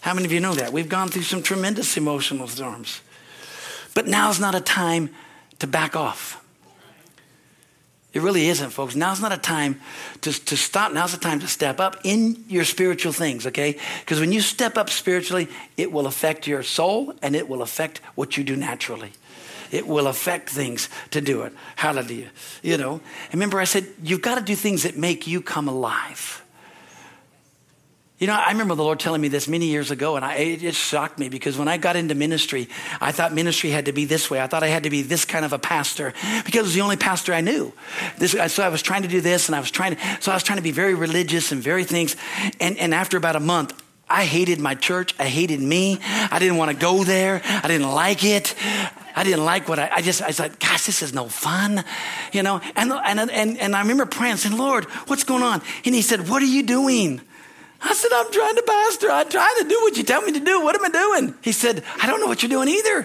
[0.00, 0.72] How many of you know that?
[0.72, 3.02] We've gone through some tremendous emotional storms.
[3.94, 5.10] But now's not a time
[5.58, 6.41] to back off.
[8.12, 8.94] It really isn't, folks.
[8.94, 9.80] Now's not a time
[10.20, 10.92] to, to stop.
[10.92, 13.78] Now's the time to step up in your spiritual things, okay?
[14.00, 15.48] Because when you step up spiritually,
[15.78, 19.12] it will affect your soul and it will affect what you do naturally.
[19.70, 21.54] It will affect things to do it.
[21.76, 22.30] Hallelujah.
[22.62, 23.00] You know,
[23.32, 26.41] remember I said, you've got to do things that make you come alive.
[28.22, 30.76] You know, I remember the Lord telling me this many years ago, and I, it
[30.76, 32.68] shocked me because when I got into ministry,
[33.00, 34.40] I thought ministry had to be this way.
[34.40, 36.82] I thought I had to be this kind of a pastor because it was the
[36.82, 37.72] only pastor I knew.
[38.18, 40.36] This, so I was trying to do this, and I was trying to, so I
[40.36, 42.14] was trying to be very religious and very things.
[42.60, 45.16] And, and after about a month, I hated my church.
[45.18, 45.98] I hated me.
[46.04, 47.42] I didn't want to go there.
[47.44, 48.54] I didn't like it.
[49.16, 51.84] I didn't like what I, I just, I said, gosh, this is no fun,
[52.32, 52.60] you know?
[52.76, 55.60] And, and, and, and I remember praying, saying, Lord, what's going on?
[55.84, 57.20] And he said, what are you doing?
[57.84, 59.10] I said, I'm trying to pastor.
[59.10, 60.60] I'm trying to do what you tell me to do.
[60.60, 61.34] What am I doing?
[61.42, 63.02] He said, I don't know what you're doing either.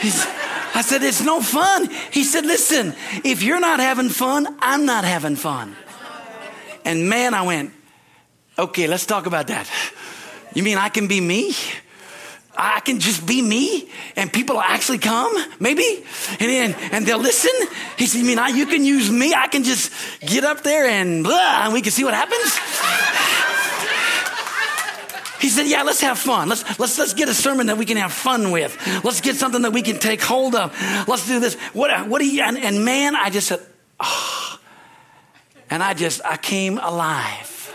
[0.00, 0.26] He's,
[0.74, 1.88] I said, it's no fun.
[2.10, 5.74] He said, listen, if you're not having fun, I'm not having fun.
[6.84, 7.72] And man, I went,
[8.58, 9.70] okay, let's talk about that.
[10.54, 11.54] You mean I can be me?
[12.56, 16.04] I can just be me and people will actually come, maybe,
[16.40, 17.52] and, and, and they'll listen.
[17.96, 19.32] He said, You mean I, you can use me?
[19.32, 22.58] I can just get up there and blah, and we can see what happens?
[25.40, 26.48] He said, Yeah, let's have fun.
[26.48, 28.76] Let's, let's, let's get a sermon that we can have fun with.
[29.04, 30.76] Let's get something that we can take hold of.
[31.08, 31.54] Let's do this.
[31.72, 33.60] What, what do you, and, and man, I just said,
[33.98, 34.58] Oh.
[35.70, 37.72] And I just, I came alive.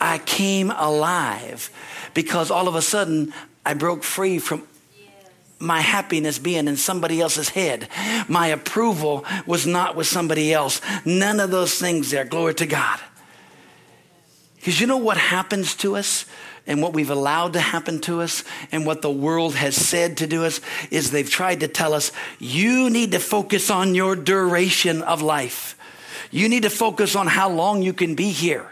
[0.00, 1.70] I came alive
[2.14, 3.32] because all of a sudden
[3.64, 4.62] I broke free from
[5.58, 7.88] my happiness being in somebody else's head.
[8.28, 10.80] My approval was not with somebody else.
[11.04, 12.24] None of those things there.
[12.24, 13.00] Glory to God.
[14.56, 16.26] Because you know what happens to us
[16.66, 20.26] and what we've allowed to happen to us and what the world has said to
[20.26, 25.02] do us is they've tried to tell us you need to focus on your duration
[25.02, 25.78] of life.
[26.30, 28.68] You need to focus on how long you can be here,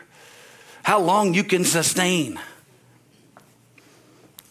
[0.83, 2.39] how long you can sustain.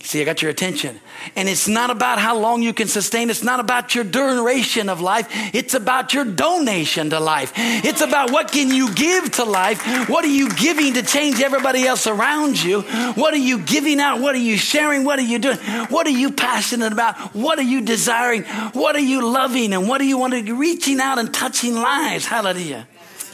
[0.04, 1.00] See, I got your attention.
[1.38, 3.30] And it's not about how long you can sustain.
[3.30, 5.30] It's not about your duration of life.
[5.56, 7.54] It's about your donation to life.
[7.56, 10.10] It's about what can you give to life?
[10.10, 12.82] What are you giving to change everybody else around you?
[12.82, 14.20] What are you giving out?
[14.20, 15.06] What are you sharing?
[15.06, 15.58] What are you doing?
[15.88, 17.34] What are you passionate about?
[17.34, 18.44] What are you desiring?
[18.74, 19.72] What are you loving?
[19.72, 22.26] And what are you wanting to reaching out and touching lives?
[22.26, 22.90] Hallelujah.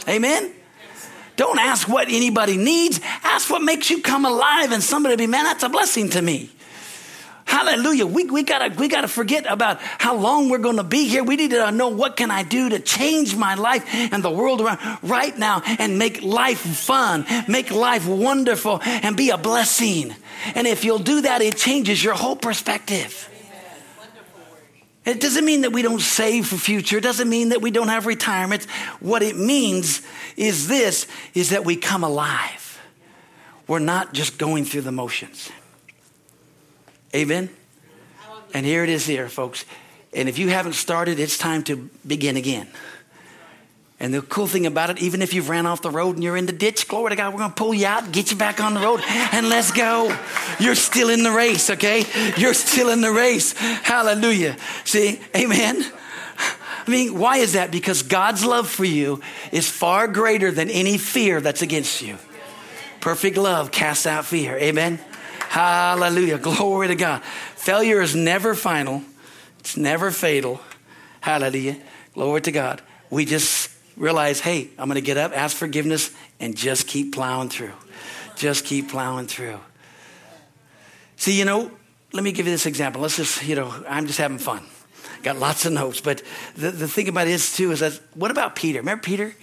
[0.08, 0.54] Amen.
[1.36, 3.00] Don't ask what anybody needs.
[3.24, 6.52] Ask what makes you come alive and somebody be, man, that's a blessing to me.
[7.50, 8.06] Hallelujah.
[8.06, 11.24] We, we gotta, we gotta forget about how long we're gonna be here.
[11.24, 14.62] We need to know what can I do to change my life and the world
[14.62, 20.14] around right now and make life fun, make life wonderful and be a blessing.
[20.54, 23.28] And if you'll do that, it changes your whole perspective.
[25.04, 27.00] It doesn't mean that we don't save for future.
[27.00, 28.66] It doesn't mean that we don't have retirement.
[29.00, 30.04] What it means
[30.38, 32.80] is this, is that we come alive.
[33.68, 35.50] We're not just going through the motions.
[37.14, 37.50] Amen?
[38.54, 39.66] And here it is here, folks.
[40.14, 42.68] And if you haven't started, it's time to begin again.
[44.02, 46.38] And the cool thing about it, even if you've ran off the road and you're
[46.38, 48.62] in the ditch, glory to God, we're going to pull you out, get you back
[48.62, 50.18] on the road, and let's go.
[50.60, 52.06] You're still in the race, okay?
[52.38, 53.52] You're still in the race.
[53.58, 54.56] Hallelujah.
[54.86, 55.86] See, amen.
[56.38, 57.72] I mean, why is that?
[57.72, 62.18] Because God's love for you is far greater than any fear that's against you.
[63.02, 64.58] Perfect love casts out fear.
[64.58, 65.00] Amen.
[65.50, 66.38] Hallelujah.
[66.38, 67.24] Glory to God.
[67.56, 69.02] Failure is never final,
[69.60, 70.62] it's never fatal.
[71.22, 71.76] Hallelujah.
[72.14, 72.84] Glory to God.
[73.10, 77.50] We just realize, hey, I'm going to get up, ask forgiveness, and just keep plowing
[77.50, 77.74] through.
[78.36, 79.60] Just keep plowing through.
[81.18, 81.72] See, you know,
[82.14, 83.02] let me give you this example.
[83.02, 84.64] Let's just, you know, I'm just having fun.
[85.24, 86.00] Got lots of notes.
[86.00, 86.22] But
[86.56, 88.80] the, the thing about it is, too, is that what about Peter?
[88.80, 89.36] Remember Peter?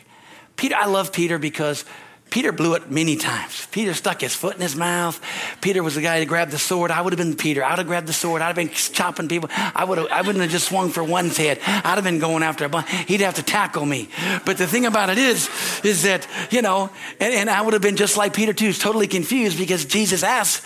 [0.55, 1.85] Peter, I love Peter because
[2.31, 3.67] Peter blew it many times.
[3.71, 5.21] Peter stuck his foot in his mouth.
[5.61, 6.91] Peter was the guy that grabbed the sword.
[6.91, 7.65] I would have been Peter.
[7.65, 8.43] I would have grabbed the sword.
[8.43, 9.49] I'd have been chopping people.
[9.53, 11.61] I would have, I wouldn't have just swung for one's head.
[11.67, 12.91] I'd have been going after a bunch.
[12.91, 14.11] He'd have to tackle me.
[14.45, 15.49] But the thing about it is,
[15.85, 19.07] is that, you know, and, and I would have been just like Peter too, totally
[19.07, 20.65] confused because Jesus asked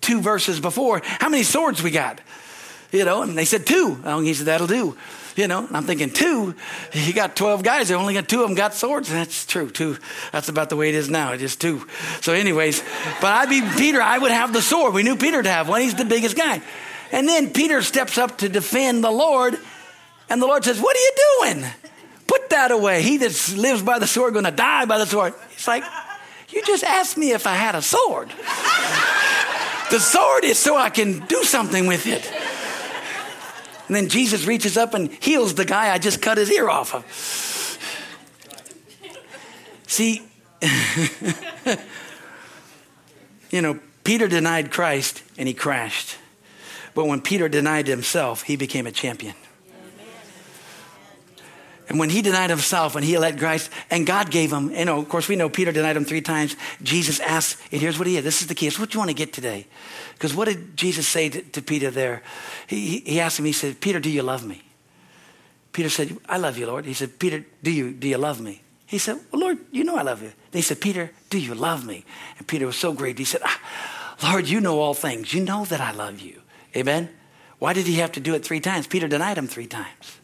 [0.00, 2.20] two verses before, how many swords we got?
[2.90, 4.00] You know, and they said two.
[4.04, 4.96] Oh, he said, that'll do.
[5.36, 6.54] You know, I'm thinking two.
[6.92, 7.88] You got 12 guys.
[7.88, 9.10] They only got two of them got swords.
[9.10, 9.70] That's true.
[9.70, 9.96] Two.
[10.30, 11.36] That's about the way it is now.
[11.36, 11.86] Just two.
[12.20, 12.82] So, anyways,
[13.20, 14.00] but I'd be Peter.
[14.00, 14.94] I would have the sword.
[14.94, 15.80] We knew Peter to have one.
[15.80, 16.60] He's the biggest guy.
[17.12, 19.58] And then Peter steps up to defend the Lord,
[20.28, 21.66] and the Lord says, "What are you doing?
[22.26, 23.02] Put that away.
[23.02, 25.84] He that lives by the sword going to die by the sword." It's like,
[26.48, 28.30] you just asked me if I had a sword.
[29.90, 32.30] the sword is so I can do something with it.
[33.92, 36.94] And then Jesus reaches up and heals the guy I just cut his ear off
[36.94, 37.04] of.
[39.86, 40.22] See,
[43.50, 46.16] you know, Peter denied Christ and he crashed.
[46.94, 49.34] But when Peter denied himself, he became a champion.
[51.90, 55.00] And when he denied himself, when he let Christ, and God gave him, you know,
[55.00, 56.56] of course, we know Peter denied him three times.
[56.82, 58.24] Jesus asked, and here's what he is.
[58.24, 58.68] This is the key.
[58.68, 59.66] It's what you want to get today.
[60.22, 62.22] Because what did Jesus say to, to Peter there?
[62.68, 64.62] He, he asked him, he said, Peter, do you love me?
[65.72, 66.84] Peter said, I love you, Lord.
[66.84, 68.62] He said, Peter, do you, do you love me?
[68.86, 70.28] He said, Well, Lord, you know I love you.
[70.28, 72.04] Then he said, Peter, do you love me?
[72.38, 73.18] And Peter was so great.
[73.18, 73.60] He said, ah,
[74.22, 75.34] Lord, you know all things.
[75.34, 76.40] You know that I love you.
[76.76, 77.08] Amen?
[77.58, 78.86] Why did he have to do it three times?
[78.86, 80.20] Peter denied him three times.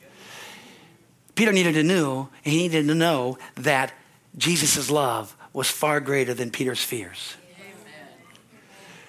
[1.34, 3.92] Peter needed to know, he needed to know that
[4.36, 7.34] Jesus' love was far greater than Peter's fears.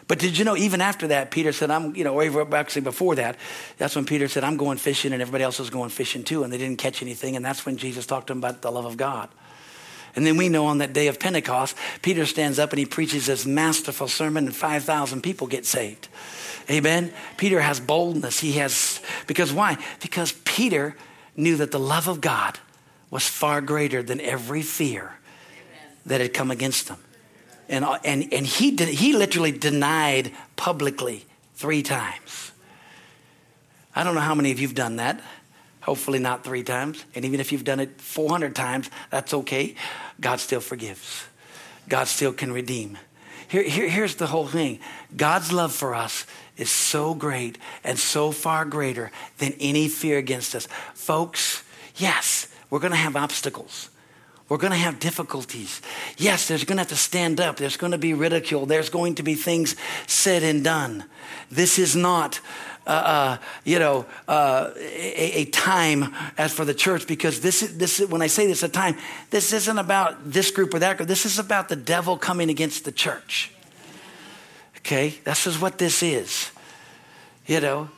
[0.10, 3.14] But did you know, even after that, Peter said, I'm, you know, or actually before
[3.16, 3.38] that,
[3.78, 6.52] that's when Peter said, I'm going fishing and everybody else was going fishing too, and
[6.52, 7.36] they didn't catch anything.
[7.36, 9.30] And that's when Jesus talked to them about the love of God.
[10.16, 13.28] And then we know on that day of Pentecost, Peter stands up and he preaches
[13.28, 16.08] this masterful sermon, and 5,000 people get saved.
[16.72, 17.14] Amen.
[17.38, 18.40] Peter has boldness.
[18.40, 19.78] He has, because why?
[20.02, 20.96] Because Peter
[21.38, 22.58] knew that the love of God
[23.12, 25.20] was far greater than every fear
[26.08, 26.98] that had come against him.
[27.70, 32.52] And, uh, and, and he, did, he literally denied publicly three times.
[33.96, 35.22] I don't know how many of you've done that.
[35.82, 37.06] Hopefully, not three times.
[37.16, 39.76] And even if you've done it 400 times, that's okay.
[40.20, 41.26] God still forgives,
[41.88, 42.98] God still can redeem.
[43.48, 44.80] Here, here, here's the whole thing
[45.16, 46.26] God's love for us
[46.58, 50.68] is so great and so far greater than any fear against us.
[50.94, 51.64] Folks,
[51.96, 53.90] yes, we're going to have obstacles.
[54.50, 55.80] We're going to have difficulties.
[56.18, 57.58] Yes, there's going to have to stand up.
[57.58, 58.66] There's going to be ridicule.
[58.66, 59.76] There's going to be things
[60.08, 61.06] said and done.
[61.52, 62.40] This is not,
[62.88, 67.78] uh, uh, you know, uh, a, a, time as for the church because this is,
[67.78, 68.98] this is, when I say this, a time,
[69.30, 71.08] this isn't about this group or that group.
[71.08, 73.52] This is about the devil coming against the church.
[74.78, 75.10] Okay?
[75.24, 76.50] This is what this is.
[77.46, 77.90] You know,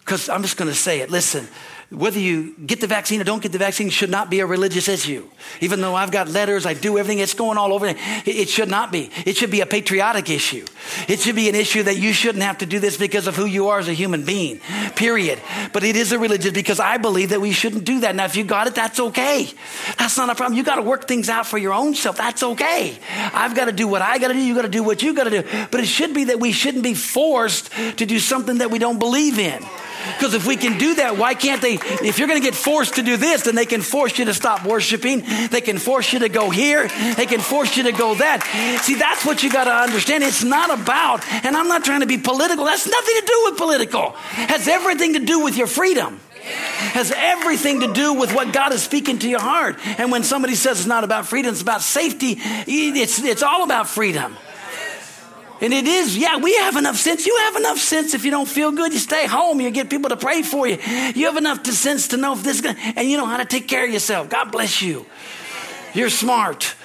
[0.00, 1.10] because I'm just going to say it.
[1.10, 1.46] Listen,
[1.90, 4.88] whether you get the vaccine or don't get the vaccine should not be a religious
[4.88, 5.26] issue.
[5.62, 7.94] Even though I've got letters, I do everything, it's going all over.
[8.26, 9.10] It should not be.
[9.24, 10.66] It should be a patriotic issue.
[11.08, 13.46] It should be an issue that you shouldn't have to do this because of who
[13.46, 14.60] you are as a human being,
[14.96, 15.40] period.
[15.72, 18.14] But it is a religious because I believe that we shouldn't do that.
[18.14, 19.48] Now, if you got it, that's okay.
[19.98, 20.58] That's not a problem.
[20.58, 22.18] You got to work things out for your own self.
[22.18, 22.98] That's okay.
[23.32, 24.40] I've got to do what I got to do.
[24.40, 25.66] You got to do what you got to do.
[25.70, 28.98] But it should be that we shouldn't be forced to do something that we don't
[28.98, 29.64] believe in.
[30.16, 31.74] Because if we can do that, why can't they?
[31.74, 34.34] If you're going to get forced to do this, then they can force you to
[34.34, 35.24] stop worshiping.
[35.50, 36.88] They can force you to go here.
[37.16, 38.42] They can force you to go that.
[38.82, 40.24] See, that's what you got to understand.
[40.24, 42.64] It's not about, and I'm not trying to be political.
[42.64, 44.16] That's nothing to do with political.
[44.32, 48.72] It has everything to do with your freedom has everything to do with what God
[48.72, 49.76] is speaking to your heart.
[49.98, 53.88] And when somebody says it's not about freedom, it's about safety, it's, it's all about
[53.88, 54.36] freedom.
[55.60, 57.26] And it is, yeah, we have enough sense.
[57.26, 60.10] You have enough sense if you don't feel good, you stay home, you get people
[60.10, 60.76] to pray for you.
[61.14, 63.44] You have enough sense to know if this is gonna, and you know how to
[63.44, 64.28] take care of yourself.
[64.28, 65.04] God bless you.
[65.94, 66.76] You're smart.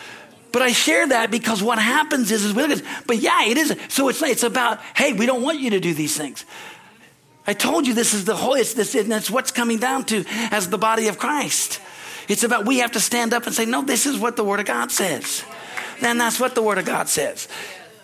[0.51, 3.57] But I share that because what happens is, is we look at, but yeah, it
[3.57, 3.76] is.
[3.89, 6.45] So it's, it's about, hey, we don't want you to do these things.
[7.45, 10.24] I told you this is the whole, it's this, and it's what's coming down to
[10.51, 11.82] as the body of Christ.
[12.28, 14.59] It's about we have to stand up and say, no, this is what the Word
[14.59, 15.43] of God says.
[15.99, 17.47] Then that's what the Word of God says.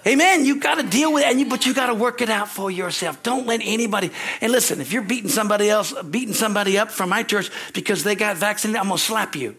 [0.08, 0.46] Amen.
[0.46, 3.22] You got to deal with it, but you got to work it out for yourself.
[3.22, 4.12] Don't let anybody.
[4.40, 8.16] And listen, if you're beating somebody else, beating somebody up from my church because they
[8.16, 9.56] got vaccinated, I'm gonna slap you.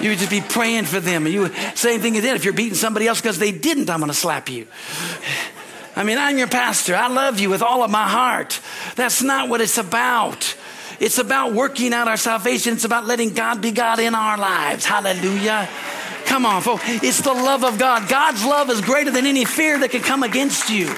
[0.00, 1.24] You would just be praying for them.
[1.24, 4.12] And you same thing as If you're beating somebody else because they didn't, I'm gonna
[4.12, 4.66] slap you.
[5.96, 6.94] I mean, I'm your pastor.
[6.94, 8.60] I love you with all of my heart.
[8.96, 10.56] That's not what it's about.
[11.00, 12.74] It's about working out our salvation.
[12.74, 14.84] It's about letting God be God in our lives.
[14.84, 15.68] Hallelujah.
[16.26, 16.82] Come on, folks.
[16.86, 18.08] It's the love of God.
[18.08, 20.94] God's love is greater than any fear that can come against you.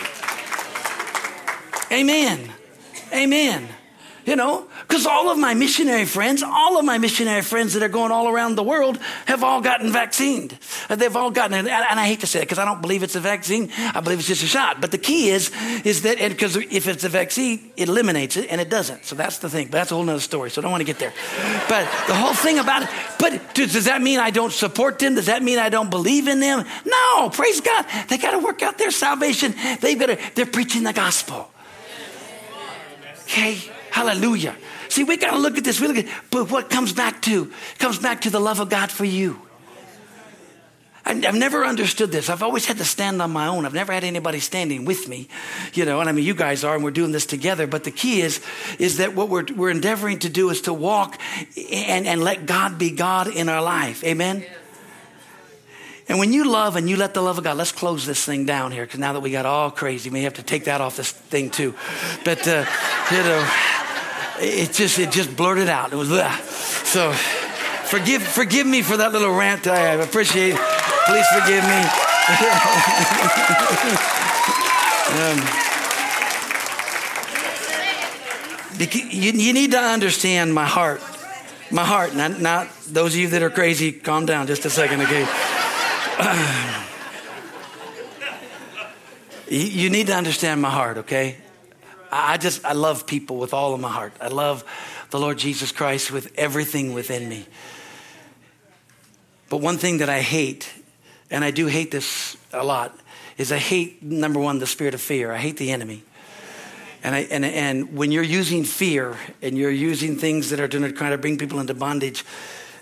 [1.91, 2.51] Amen.
[3.13, 3.69] Amen.
[4.25, 7.89] You know, because all of my missionary friends, all of my missionary friends that are
[7.89, 10.59] going all around the world have all gotten vaccinated.
[10.89, 11.71] Uh, they've all gotten it.
[11.71, 13.71] And I hate to say it because I don't believe it's a vaccine.
[13.77, 14.81] I believe it's just a shot.
[14.81, 15.51] But the key is,
[15.85, 19.05] is that, because if it's a vaccine, it eliminates it and it doesn't.
[19.05, 19.67] So that's the thing.
[19.67, 20.51] But that's a whole other story.
[20.51, 21.13] So I don't want to get there.
[21.69, 25.17] But the whole thing about it, but does that mean I don't support them?
[25.17, 26.65] Does that mean I don't believe in them?
[26.85, 27.87] No, praise God.
[28.09, 29.53] They got to work out their salvation.
[29.81, 31.51] They've got to, they're preaching the gospel.
[33.25, 33.59] Okay?
[33.91, 34.55] Hallelujah.
[34.89, 35.81] See, we got to look at this.
[35.81, 37.53] We look at, but what comes back to?
[37.79, 39.41] Comes back to the love of God for you.
[41.09, 42.29] I've never understood this.
[42.29, 43.65] I've always had to stand on my own.
[43.65, 45.29] I've never had anybody standing with me,
[45.73, 46.01] you know.
[46.01, 47.69] And I mean, you guys are, and we're doing this together.
[47.69, 48.41] But the key is,
[48.81, 51.17] is that what we're, we're endeavoring to do is to walk
[51.73, 54.03] and, and let God be God in our life.
[54.03, 54.45] Amen.
[56.09, 58.45] And when you love and you let the love of God, let's close this thing
[58.45, 60.97] down here because now that we got all crazy, we have to take that off
[60.97, 61.75] this thing too.
[62.25, 62.65] But uh,
[63.11, 63.51] you know,
[64.39, 65.93] it just it just blurted out.
[65.93, 66.31] It was uh,
[66.85, 67.13] so.
[67.13, 69.67] Forgive forgive me for that little rant.
[69.67, 70.55] I appreciate.
[70.55, 70.61] It.
[71.07, 71.81] Please forgive me.
[75.23, 75.39] um,
[78.79, 81.01] you, you need to understand my heart.
[81.71, 85.03] My heart, not, not those of you that are crazy, calm down just a second,
[85.03, 85.27] okay?
[89.49, 91.37] you need to understand my heart, okay?
[92.25, 94.13] I just, I love people with all of my heart.
[94.21, 94.65] I love
[95.11, 97.47] the Lord Jesus Christ with everything within me.
[99.49, 100.73] But one thing that I hate
[101.31, 102.97] and I do hate this a lot,
[103.37, 105.33] is I hate, number one, the spirit of fear.
[105.33, 106.03] I hate the enemy.
[107.03, 110.85] And, I, and, and when you're using fear and you're using things that are going
[110.85, 112.25] to kind of bring people into bondage,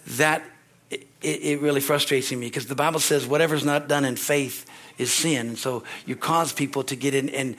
[0.06, 0.42] that
[0.90, 5.12] it, it really frustrates me because the Bible says whatever's not done in faith is
[5.12, 5.48] sin.
[5.48, 7.56] And so you cause people to get in and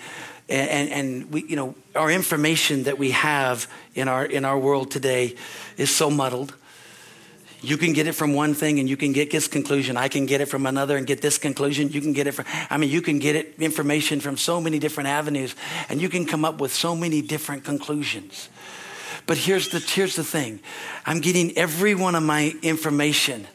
[0.48, 4.92] and, and we, you know, our information that we have in our in our world
[4.92, 5.36] today
[5.78, 6.56] is so muddled.
[7.62, 9.98] You can get it from one thing and you can get this conclusion.
[9.98, 11.90] I can get it from another and get this conclusion.
[11.90, 14.78] You can get it from, I mean, you can get it, information from so many
[14.78, 15.56] different avenues
[15.90, 18.50] and you can come up with so many different conclusions.
[19.26, 20.60] But here's the, here's the thing
[21.08, 23.48] I'm getting every one of my information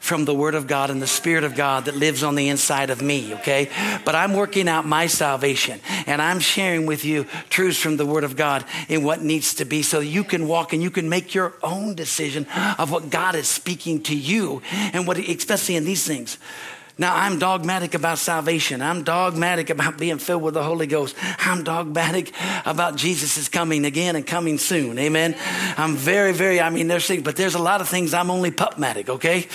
[0.00, 2.90] from the Word of God and the Spirit of God that lives on the inside
[2.90, 3.70] of me, okay?
[4.04, 8.24] But I'm working out my salvation and I'm sharing with you truths from the Word
[8.24, 11.34] of God in what needs to be so you can walk and you can make
[11.34, 12.46] your own decision
[12.78, 16.38] of what God is speaking to you and what, especially in these things.
[16.98, 18.80] Now, I'm dogmatic about salvation.
[18.80, 21.14] I'm dogmatic about being filled with the Holy Ghost.
[21.40, 22.32] I'm dogmatic
[22.64, 24.98] about Jesus is coming again and coming soon.
[24.98, 25.36] Amen.
[25.76, 28.50] I'm very, very, I mean, there's things, but there's a lot of things I'm only
[28.50, 29.46] pupmatic, okay?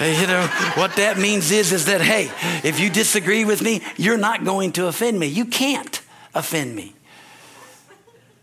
[0.00, 2.30] You know, what that means is, is that, hey,
[2.66, 5.26] if you disagree with me, you're not going to offend me.
[5.26, 6.00] You can't
[6.34, 6.94] offend me.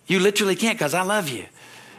[0.06, 1.46] You literally can't because I love you.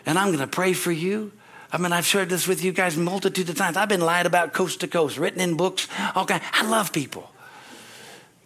[0.07, 1.33] And I'm going to pray for you.
[1.75, 3.77] I mean, I've shared this with you guys multitude of times.
[3.77, 5.89] I've been lied about coast to coast, written in books.
[6.17, 7.29] Okay, I love people.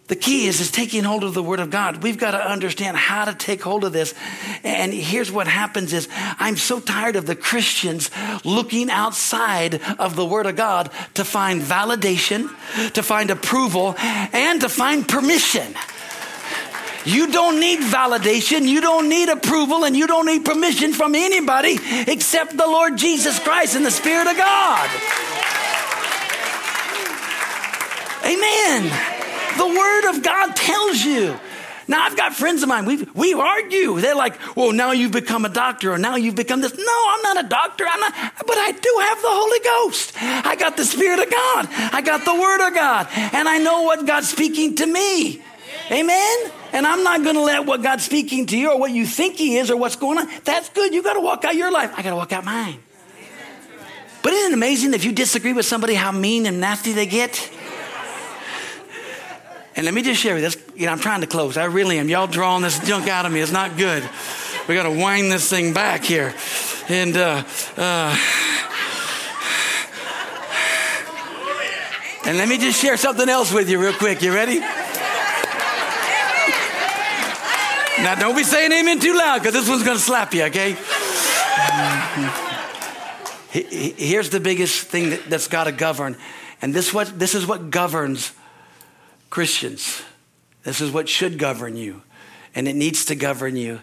[0.07, 2.01] The key is is taking hold of the word of God.
[2.01, 4.15] We've got to understand how to take hold of this.
[4.63, 6.07] And here's what happens is
[6.39, 8.09] I'm so tired of the Christians
[8.43, 12.49] looking outside of the word of God to find validation,
[12.93, 15.75] to find approval, and to find permission.
[17.05, 21.79] You don't need validation, you don't need approval, and you don't need permission from anybody
[22.07, 24.89] except the Lord Jesus Christ and the Spirit of God.
[28.25, 28.83] Amen.
[29.57, 31.39] The Word of God tells you.
[31.87, 33.99] Now, I've got friends of mine, we we argue.
[33.99, 36.77] They're like, well, now you've become a doctor, or now you've become this.
[36.77, 38.13] No, I'm not a doctor, I'm not,
[38.45, 40.13] but I do have the Holy Ghost.
[40.21, 43.81] I got the Spirit of God, I got the Word of God, and I know
[43.83, 45.41] what God's speaking to me.
[45.89, 46.51] Amen?
[46.71, 49.37] And I'm not going to let what God's speaking to you or what you think
[49.37, 50.27] He is or what's going on.
[50.43, 50.93] That's good.
[50.93, 51.93] You got to walk out your life.
[51.97, 52.79] I got to walk out mine.
[54.21, 57.51] But isn't it amazing if you disagree with somebody how mean and nasty they get?
[59.75, 60.63] And let me just share with you this.
[60.75, 61.55] You know, I'm trying to close.
[61.55, 62.09] I really am.
[62.09, 63.39] Y'all drawing this junk out of me.
[63.39, 64.03] It's not good.
[64.67, 66.33] We got to wind this thing back here.
[66.89, 67.43] And, uh,
[67.77, 68.17] uh,
[72.25, 74.21] and let me just share something else with you real quick.
[74.21, 74.61] You ready?
[78.03, 80.77] Now, don't be saying amen too loud because this one's going to slap you, okay?
[83.51, 86.17] Here's the biggest thing that, has got to govern,
[86.61, 88.31] and this, what, this is what governs
[89.29, 90.01] Christians.
[90.63, 92.01] This is what should govern you,
[92.53, 93.79] and it needs to govern you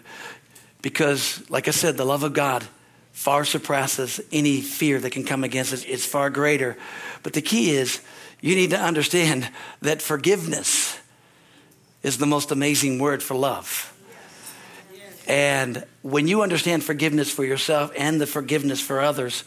[0.81, 2.65] because, like I said, the love of God
[3.11, 5.83] far surpasses any fear that can come against us.
[5.85, 6.77] It's far greater.
[7.23, 7.99] But the key is
[8.41, 9.49] you need to understand
[9.81, 10.97] that forgiveness
[12.03, 13.91] is the most amazing word for love.
[15.27, 19.43] And when you understand forgiveness for yourself and the forgiveness for others,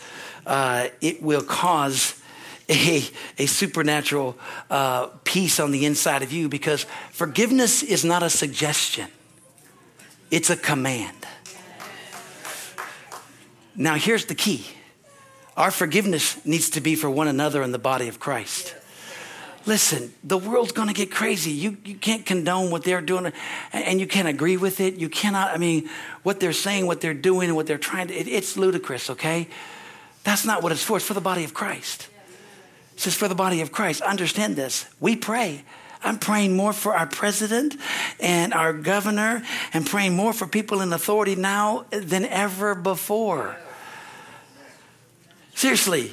[0.46, 2.20] uh, it will cause
[2.68, 3.02] a,
[3.38, 4.38] a supernatural
[4.70, 9.08] uh, peace on the inside of you because forgiveness is not a suggestion,
[10.30, 11.16] it's a command.
[13.74, 14.66] Now, here's the key
[15.56, 18.74] our forgiveness needs to be for one another in the body of Christ.
[19.66, 21.50] Listen, the world's going to get crazy.
[21.50, 23.32] You, you can't condone what they're doing
[23.72, 24.94] and you can't agree with it.
[24.94, 25.88] You cannot, I mean,
[26.22, 29.48] what they're saying, what they're doing, and what they're trying to, it, it's ludicrous, okay?
[30.24, 30.96] That's not what it's for.
[30.96, 32.08] It's for the body of Christ.
[32.96, 34.00] says, for the body of Christ.
[34.00, 34.86] Understand this.
[34.98, 35.64] We pray.
[36.02, 37.76] I'm praying more for our president
[38.18, 39.42] and our governor
[39.74, 43.56] and praying more for people in authority now than ever before.
[45.54, 46.12] Seriously.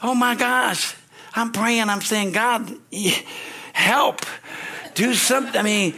[0.00, 0.94] Oh my gosh.
[1.34, 2.70] I'm praying, I'm saying, God,
[3.72, 4.24] help.
[4.94, 5.56] Do something.
[5.56, 5.94] I mean,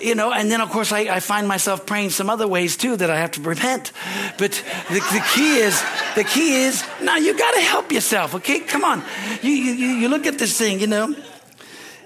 [0.00, 2.96] you know, and then of course I, I, find myself praying some other ways too
[2.96, 3.90] that I have to repent.
[4.38, 4.52] But
[4.88, 5.82] the, the key is,
[6.14, 8.60] the key is, now you got to help yourself, okay?
[8.60, 9.02] Come on.
[9.42, 11.16] You, you, you look at this thing, you know.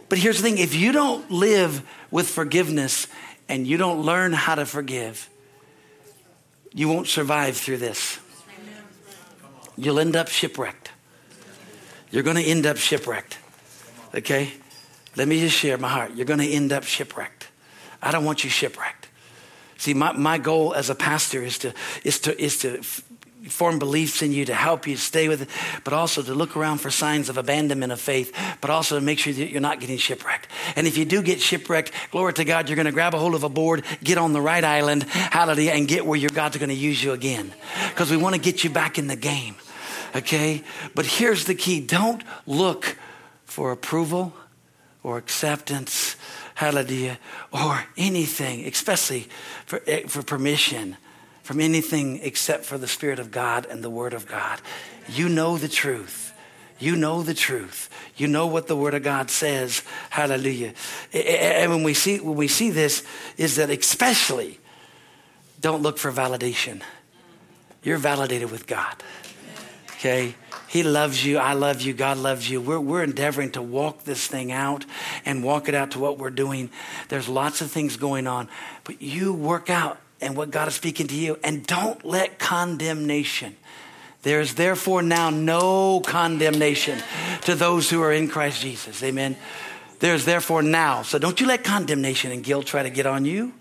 [0.08, 3.08] But here's the thing if you don't live with forgiveness
[3.46, 5.28] and you don't learn how to forgive,
[6.72, 8.18] you won't survive through this.
[9.76, 10.92] You'll end up shipwrecked.
[12.10, 13.38] You're going to end up shipwrecked.
[14.14, 14.52] Okay?
[15.16, 16.14] Let me just share my heart.
[16.14, 17.48] You're going to end up shipwrecked.
[18.02, 19.08] I don't want you shipwrecked.
[19.76, 21.72] See, my, my goal as a pastor is to,
[22.04, 22.82] is to, is to
[23.46, 25.48] form beliefs in you to help you stay with it,
[25.84, 29.18] but also to look around for signs of abandonment of faith, but also to make
[29.18, 30.48] sure that you're not getting shipwrecked.
[30.76, 33.34] And if you do get shipwrecked, glory to God, you're going to grab a hold
[33.34, 36.68] of a board, get on the right island, hallelujah, and get where your God's going
[36.68, 37.52] to use you again.
[37.90, 39.54] Because we want to get you back in the game.
[40.14, 40.62] Okay?
[40.94, 42.96] But here's the key don't look
[43.44, 44.34] for approval
[45.02, 46.16] or acceptance,
[46.54, 47.18] hallelujah,
[47.52, 49.28] or anything, especially
[49.66, 50.96] for, eh, for permission
[51.42, 54.60] from anything except for the Spirit of God and the Word of God.
[55.08, 56.34] You know the truth.
[56.78, 57.88] You know the truth.
[58.16, 59.82] You know what the Word of God says.
[60.10, 60.74] Hallelujah.
[61.12, 63.02] Eh, eh, eh, and when we see when we see this,
[63.38, 64.60] is that especially
[65.60, 66.82] don't look for validation.
[67.82, 69.02] You're validated with God.
[69.98, 70.34] Okay?
[70.68, 71.38] He loves you.
[71.38, 71.92] I love you.
[71.92, 72.60] God loves you.
[72.60, 74.84] We're, we're endeavoring to walk this thing out
[75.24, 76.70] and walk it out to what we're doing.
[77.08, 78.48] There's lots of things going on,
[78.84, 83.56] but you work out and what God is speaking to you, and don't let condemnation.
[84.22, 86.98] There is therefore now no condemnation
[87.42, 89.02] to those who are in Christ Jesus.
[89.02, 89.36] Amen.
[90.00, 91.02] There's therefore now.
[91.02, 93.52] So don't you let condemnation and guilt try to get on you.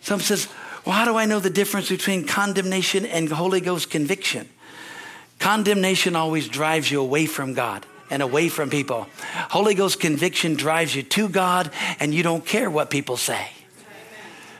[0.00, 0.48] Some says,
[0.84, 4.48] well, how do I know the difference between condemnation and Holy Ghost conviction?
[5.44, 9.06] Condemnation always drives you away from God and away from people.
[9.50, 11.70] Holy Ghost conviction drives you to God,
[12.00, 13.48] and you don't care what people say.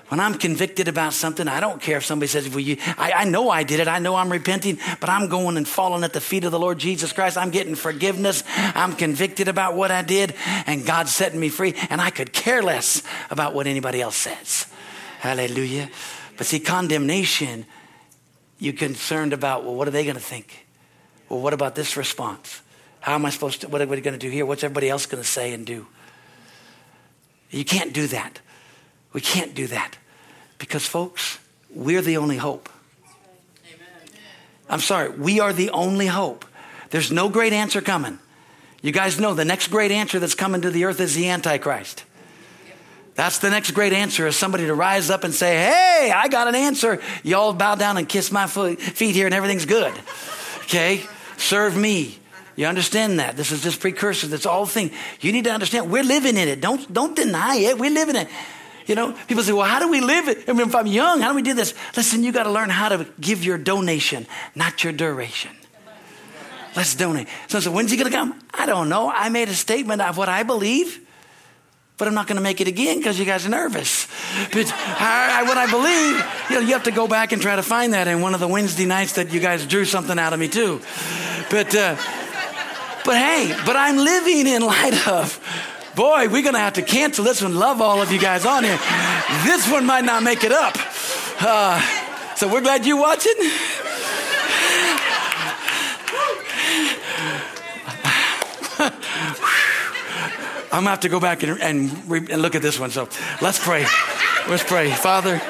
[0.09, 3.25] When I'm convicted about something, I don't care if somebody says, well, you, I, I
[3.25, 3.89] know I did it.
[3.89, 6.77] I know I'm repenting, but I'm going and falling at the feet of the Lord
[6.77, 7.39] Jesus Christ.
[7.39, 8.45] I'm getting forgiveness.
[8.55, 10.35] I'm convicted about what I did,
[10.67, 14.67] and God's setting me free, and I could care less about what anybody else says.
[15.21, 15.89] Hallelujah.
[16.37, 17.65] But see, condemnation,
[18.59, 20.64] you're concerned about, well, what are they going to think?
[21.35, 22.63] Well, what about this response?
[23.01, 24.47] How am I supposed to, what are we going to do here?
[24.47, 25.85] What's everybody else going to say and do?
[27.51, 28.39] You can't do that.
[29.13, 29.99] We can't do that
[30.59, 31.41] because, folks,
[31.75, 32.69] we're the only hope.
[34.71, 36.45] I'm sorry, we are the only hope.
[36.91, 38.21] There's no great answer coming.
[38.81, 42.05] You guys know the next great answer that's coming to the earth is the Antichrist.
[43.17, 46.47] That's the next great answer is somebody to rise up and say, Hey, I got
[46.47, 47.03] an answer.
[47.25, 49.93] You all bow down and kiss my feet here and everything's good.
[50.67, 51.05] Okay?
[51.37, 52.19] Serve me.
[52.57, 53.37] You understand that?
[53.37, 54.29] This is this precursor.
[54.29, 54.93] That's all thing.
[55.21, 55.91] You need to understand.
[55.91, 56.61] We're living in it.
[56.61, 57.79] Don't, don't deny it.
[57.79, 58.29] We're living it.
[58.87, 60.49] You know, people say, well, how do we live it?
[60.49, 61.75] I mean, if I'm young, how do we do this?
[61.97, 65.51] Listen, you got to learn how to give your donation, not your duration.
[66.77, 67.29] Let's donate.
[67.49, 68.39] So, so when's he going to come?
[68.53, 69.11] I don't know.
[69.11, 71.04] I made a statement of what I believe,
[71.97, 74.07] but I'm not going to make it again because you guys are nervous.
[74.53, 77.63] But I, what I believe, you know, you have to go back and try to
[77.63, 80.41] find that in one of the Wednesday nights that you guys drew something out of
[80.41, 80.81] me too.
[81.51, 81.97] But, uh,
[83.05, 85.41] but hey, but I'm living in light of
[85.95, 87.55] Boy, we're going to have to cancel this one.
[87.55, 88.79] Love all of you guys on here.
[89.45, 90.77] This one might not make it up.
[91.41, 91.81] Uh,
[92.35, 93.35] so we're glad you're watching.
[100.75, 102.91] I'm to have to go back and, and, re- and look at this one.
[102.91, 103.09] So
[103.41, 103.87] let's pray.
[104.49, 104.91] Let's pray.
[104.91, 105.41] Father,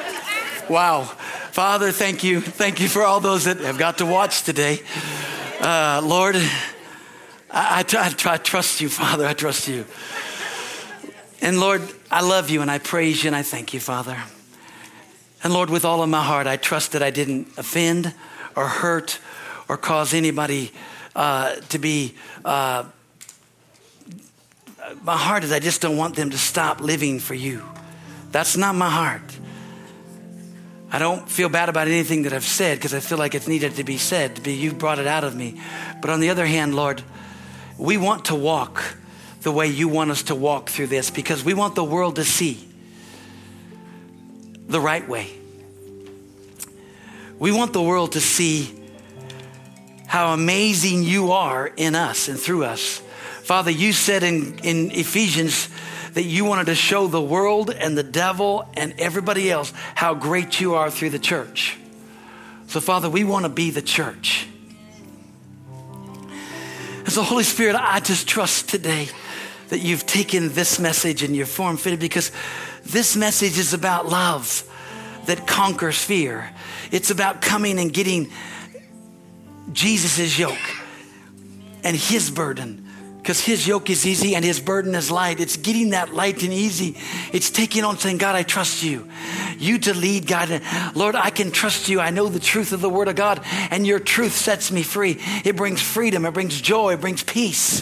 [0.69, 1.01] wow.
[1.01, 2.39] Father, thank you.
[2.41, 4.81] Thank you for all those that have got to watch today.
[5.59, 6.41] Uh, Lord, I,
[7.49, 9.25] I, I, I trust you, Father.
[9.25, 9.85] I trust you.
[11.41, 14.21] And Lord, I love you and I praise you and I thank you, Father.
[15.43, 18.13] And Lord, with all of my heart, I trust that I didn't offend
[18.55, 19.19] or hurt
[19.67, 20.71] or cause anybody
[21.15, 22.13] uh, to be.
[22.45, 22.83] Uh,
[25.03, 27.63] my heart is I just don't want them to stop living for you.
[28.31, 29.37] That's not my heart.
[30.91, 33.75] I don't feel bad about anything that I've said because I feel like it's needed
[33.75, 34.35] to be said.
[34.35, 35.59] To be, you brought it out of me.
[36.01, 37.01] But on the other hand, Lord,
[37.77, 38.83] we want to walk
[39.41, 42.23] the way you want us to walk through this because we want the world to
[42.23, 42.67] see
[44.67, 45.29] the right way.
[47.37, 48.73] We want the world to see
[50.07, 53.01] how amazing you are in us and through us.
[53.45, 55.69] Father, you said in, in Ephesians
[56.13, 60.59] that you wanted to show the world and the devil and everybody else how great
[60.59, 61.77] you are through the church.
[62.65, 64.47] So, Father, we want to be the church.
[66.97, 69.09] And so, Holy Spirit, I just trust today
[69.69, 72.31] that you've taken this message and you've form fitted because
[72.83, 74.67] this message is about love
[75.27, 76.49] that conquers fear.
[76.91, 78.31] It's about coming and getting
[79.71, 80.57] Jesus' yoke
[81.83, 82.84] and his burden
[83.25, 85.39] because his yoke is easy and his burden is light.
[85.39, 86.95] It's getting that light and easy.
[87.33, 89.09] It's taking on saying, God, I trust you.
[89.57, 90.61] You to lead, God.
[90.93, 91.99] Lord, I can trust you.
[91.99, 95.17] I know the truth of the word of God and your truth sets me free.
[95.43, 96.23] It brings freedom.
[96.23, 96.93] It brings joy.
[96.93, 97.81] It brings peace.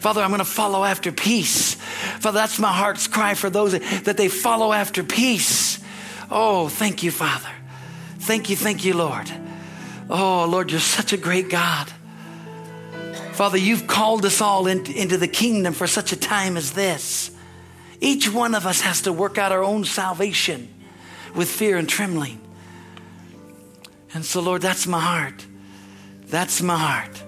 [0.00, 1.76] Father, I'm going to follow after peace.
[2.20, 5.82] Father, that's my heart's cry for those that they follow after peace.
[6.30, 7.48] Oh, thank you, Father.
[8.18, 9.32] Thank you, thank you, Lord.
[10.10, 11.90] Oh, Lord, you're such a great God.
[13.32, 17.30] Father, you've called us all in, into the kingdom for such a time as this.
[18.00, 20.68] Each one of us has to work out our own salvation
[21.34, 22.40] with fear and trembling.
[24.14, 25.46] And so, Lord, that's my heart.
[26.26, 27.22] That's my heart.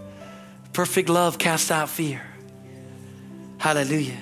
[0.73, 2.23] Perfect love casts out fear.
[3.59, 4.19] Hallelujah.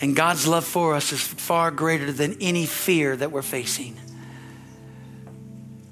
[0.00, 3.96] And God's love for us is far greater than any fear that we're facing.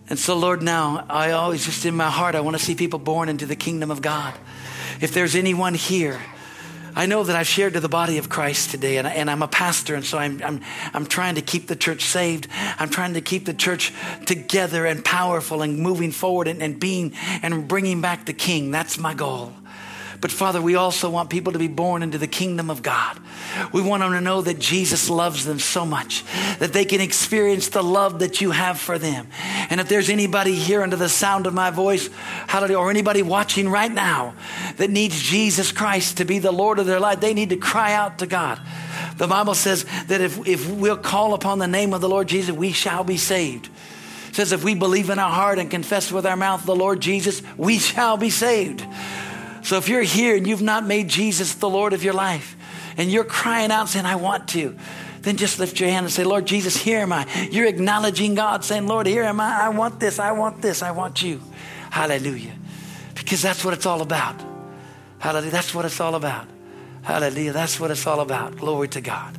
[0.08, 2.98] And so, Lord, now I always just in my heart, I want to see people
[2.98, 4.34] born into the kingdom of God.
[5.00, 6.20] If there's anyone here,
[6.94, 9.48] I know that I've shared to the body of Christ today, and, and I'm a
[9.48, 10.60] pastor, and so I'm, I'm,
[10.94, 12.48] I'm trying to keep the church saved.
[12.78, 13.92] I'm trying to keep the church
[14.24, 18.70] together and powerful and moving forward and, and being and bringing back the King.
[18.70, 19.52] That's my goal.
[20.20, 23.18] But Father, we also want people to be born into the kingdom of God.
[23.72, 26.24] We want them to know that Jesus loves them so much
[26.58, 29.28] that they can experience the love that you have for them.
[29.70, 32.08] And if there's anybody here under the sound of my voice,
[32.46, 34.34] hallelujah, or anybody watching right now
[34.76, 37.92] that needs Jesus Christ to be the Lord of their life, they need to cry
[37.92, 38.60] out to God.
[39.16, 42.54] The Bible says that if, if we'll call upon the name of the Lord Jesus,
[42.54, 43.68] we shall be saved.
[44.32, 47.42] Says if we believe in our heart and confess with our mouth the Lord Jesus,
[47.56, 48.86] we shall be saved.
[49.66, 52.56] So if you're here and you've not made Jesus the Lord of your life,
[52.96, 54.76] and you're crying out saying, I want to,
[55.22, 57.26] then just lift your hand and say, Lord Jesus, here am I.
[57.50, 59.62] You're acknowledging God, saying, Lord, here am I.
[59.62, 60.20] I want this.
[60.20, 60.82] I want this.
[60.82, 61.42] I want you.
[61.90, 62.52] Hallelujah.
[63.16, 64.40] Because that's what it's all about.
[65.18, 65.50] Hallelujah.
[65.50, 66.46] That's what it's all about.
[67.02, 67.52] Hallelujah.
[67.52, 68.58] That's what it's all about.
[68.58, 69.36] Glory to God.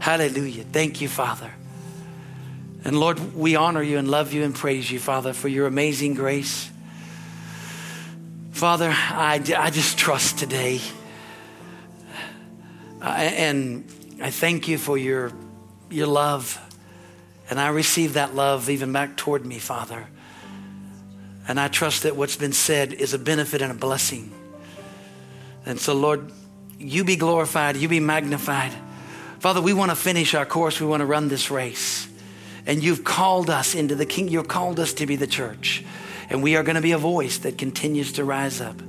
[0.00, 0.64] Hallelujah.
[0.64, 1.50] Thank you, Father.
[2.84, 6.12] And Lord, we honor you and love you and praise you, Father, for your amazing
[6.12, 6.70] grace.
[8.54, 10.80] Father, I, I just trust today.
[13.02, 13.84] I, and
[14.22, 15.32] I thank you for your,
[15.90, 16.60] your love.
[17.50, 20.06] And I receive that love even back toward me, Father.
[21.48, 24.30] And I trust that what's been said is a benefit and a blessing.
[25.66, 26.30] And so, Lord,
[26.78, 28.72] you be glorified, you be magnified.
[29.40, 32.06] Father, we want to finish our course, we want to run this race.
[32.66, 35.84] And you've called us into the king, you've called us to be the church.
[36.30, 38.80] And we are going to be a voice that continues to rise up.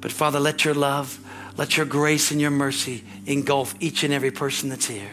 [0.00, 1.18] But Father, let your love,
[1.56, 5.10] let your grace and your mercy engulf each and every person that's here.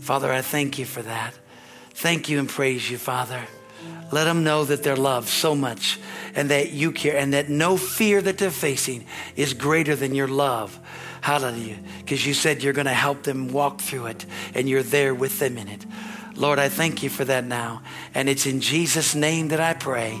[0.00, 1.34] Father, I thank you for that.
[1.90, 3.42] Thank you and praise you, Father.
[4.12, 5.98] Let them know that they're loved so much
[6.34, 10.28] and that you care and that no fear that they're facing is greater than your
[10.28, 10.78] love.
[11.22, 11.78] Hallelujah.
[11.98, 15.40] Because you said you're going to help them walk through it and you're there with
[15.40, 15.84] them in it.
[16.36, 17.82] Lord, I thank you for that now.
[18.14, 20.20] And it's in Jesus' name that I pray.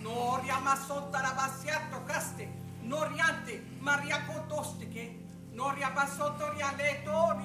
[0.00, 2.48] no riamasonta rabasiato caste,
[2.82, 5.18] no riante, maria cotostiche,
[5.52, 7.36] no riabasotto rialeto,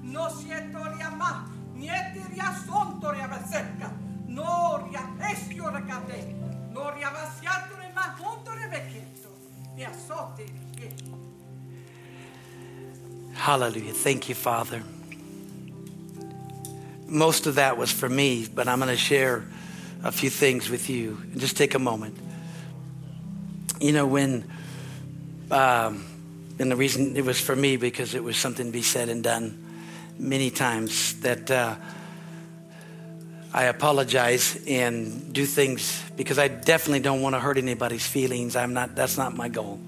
[0.00, 0.82] no sieto
[1.72, 6.36] niente riasonto riabasecca, no riaesio recate,
[6.70, 9.36] no riabasiato rimaconto rivecchietto,
[9.74, 10.60] riassotti,
[13.34, 13.92] Hallelujah.
[13.92, 14.91] Thank you, Father
[17.12, 19.44] most of that was for me, but I'm going to share
[20.02, 21.20] a few things with you.
[21.36, 22.16] Just take a moment.
[23.80, 24.50] You know, when,
[25.50, 26.04] um,
[26.58, 29.22] and the reason it was for me because it was something to be said and
[29.22, 29.58] done
[30.18, 31.76] many times that uh,
[33.52, 38.56] I apologize and do things because I definitely don't want to hurt anybody's feelings.
[38.56, 39.78] I'm not, that's not my goal.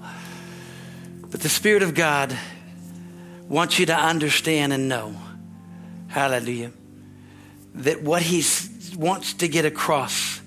[1.31, 2.37] But the Spirit of God
[3.47, 5.15] wants you to understand and know,
[6.07, 6.71] hallelujah,
[7.75, 8.43] that what He
[8.97, 10.41] wants to get across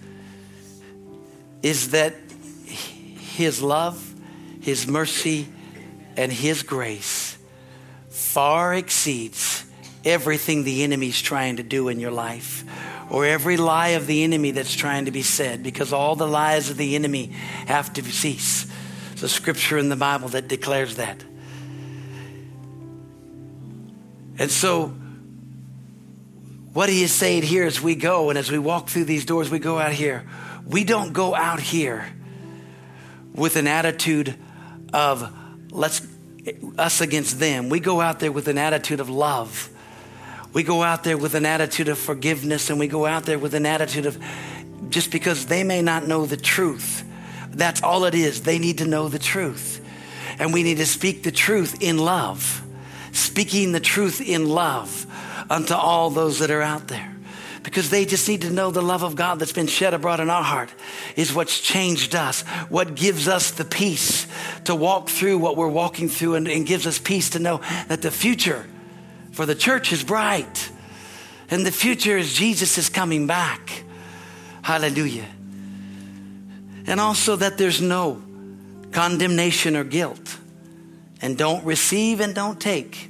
[1.62, 2.14] is that
[2.66, 4.14] His love,
[4.60, 5.48] His mercy,
[6.16, 7.38] and His grace
[8.08, 9.64] far exceeds
[10.04, 12.64] everything the enemy's trying to do in your life
[13.10, 16.70] or every lie of the enemy that's trying to be said because all the lies
[16.70, 17.26] of the enemy
[17.66, 18.66] have to cease.
[19.10, 21.24] There's a scripture in the Bible that declares that.
[24.38, 24.94] And so,
[26.78, 29.50] what he is saying here as we go and as we walk through these doors,
[29.50, 30.24] we go out here.
[30.64, 32.06] We don't go out here
[33.34, 34.36] with an attitude
[34.92, 35.34] of
[35.72, 36.06] let's
[36.78, 37.68] us against them.
[37.68, 39.70] We go out there with an attitude of love
[40.52, 43.54] we go out there with an attitude of forgiveness and we go out there with
[43.54, 44.18] an attitude of
[44.88, 47.04] just because they may not know the truth.
[47.50, 48.42] That's all it is.
[48.42, 49.84] They need to know the truth.
[50.38, 52.64] And we need to speak the truth in love,
[53.12, 55.06] speaking the truth in love
[55.50, 57.14] unto all those that are out there.
[57.62, 60.30] Because they just need to know the love of God that's been shed abroad in
[60.30, 60.72] our heart
[61.16, 64.26] is what's changed us, what gives us the peace
[64.64, 68.00] to walk through what we're walking through, and, and gives us peace to know that
[68.00, 68.64] the future
[69.32, 70.70] for the church is bright.
[71.50, 73.84] And the future is Jesus is coming back.
[74.62, 75.26] Hallelujah.
[76.86, 78.22] And also that there's no
[78.92, 80.38] condemnation or guilt.
[81.20, 83.07] And don't receive and don't take,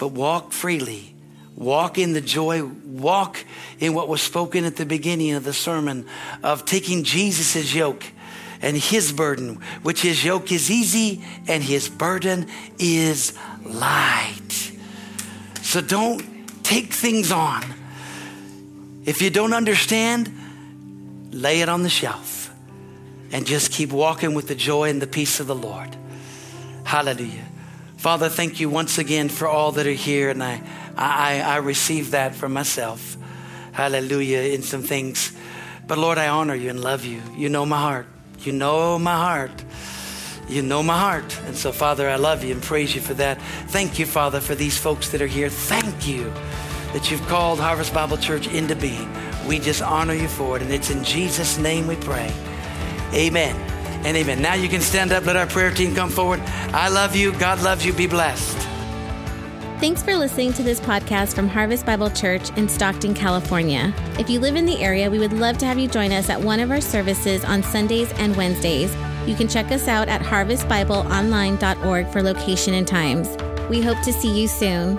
[0.00, 1.14] but walk freely.
[1.56, 3.44] Walk in the joy, walk
[3.78, 6.06] in what was spoken at the beginning of the sermon
[6.42, 8.02] of taking Jesus' yoke
[8.62, 12.46] and his burden, which his yoke is easy and his burden
[12.78, 14.72] is light.
[15.60, 16.24] So don't
[16.64, 17.62] take things on.
[19.04, 20.32] If you don't understand,
[21.30, 22.50] lay it on the shelf
[23.32, 25.94] and just keep walking with the joy and the peace of the Lord.
[26.84, 27.49] Hallelujah.
[28.00, 30.62] Father, thank you once again for all that are here, and I,
[30.96, 33.14] I, I receive that for myself.
[33.72, 35.36] Hallelujah, in some things.
[35.86, 37.20] But Lord, I honor you and love you.
[37.36, 38.06] You know my heart.
[38.38, 39.50] You know my heart.
[40.48, 41.38] You know my heart.
[41.44, 43.38] And so, Father, I love you and praise you for that.
[43.68, 45.50] Thank you, Father, for these folks that are here.
[45.50, 46.32] Thank you
[46.94, 49.10] that you've called Harvest Bible Church into being.
[49.46, 50.62] We just honor you for it.
[50.62, 52.32] And it's in Jesus' name we pray.
[53.12, 54.40] Amen and amen.
[54.42, 55.24] Now you can stand up.
[55.26, 56.40] Let our prayer team come forward.
[56.72, 57.32] I love you.
[57.38, 57.92] God loves you.
[57.92, 58.56] Be blessed.
[59.80, 63.94] Thanks for listening to this podcast from Harvest Bible Church in Stockton, California.
[64.18, 66.38] If you live in the area, we would love to have you join us at
[66.38, 68.94] one of our services on Sundays and Wednesdays.
[69.26, 73.28] You can check us out at harvestbibleonline.org for location and times.
[73.70, 74.98] We hope to see you soon.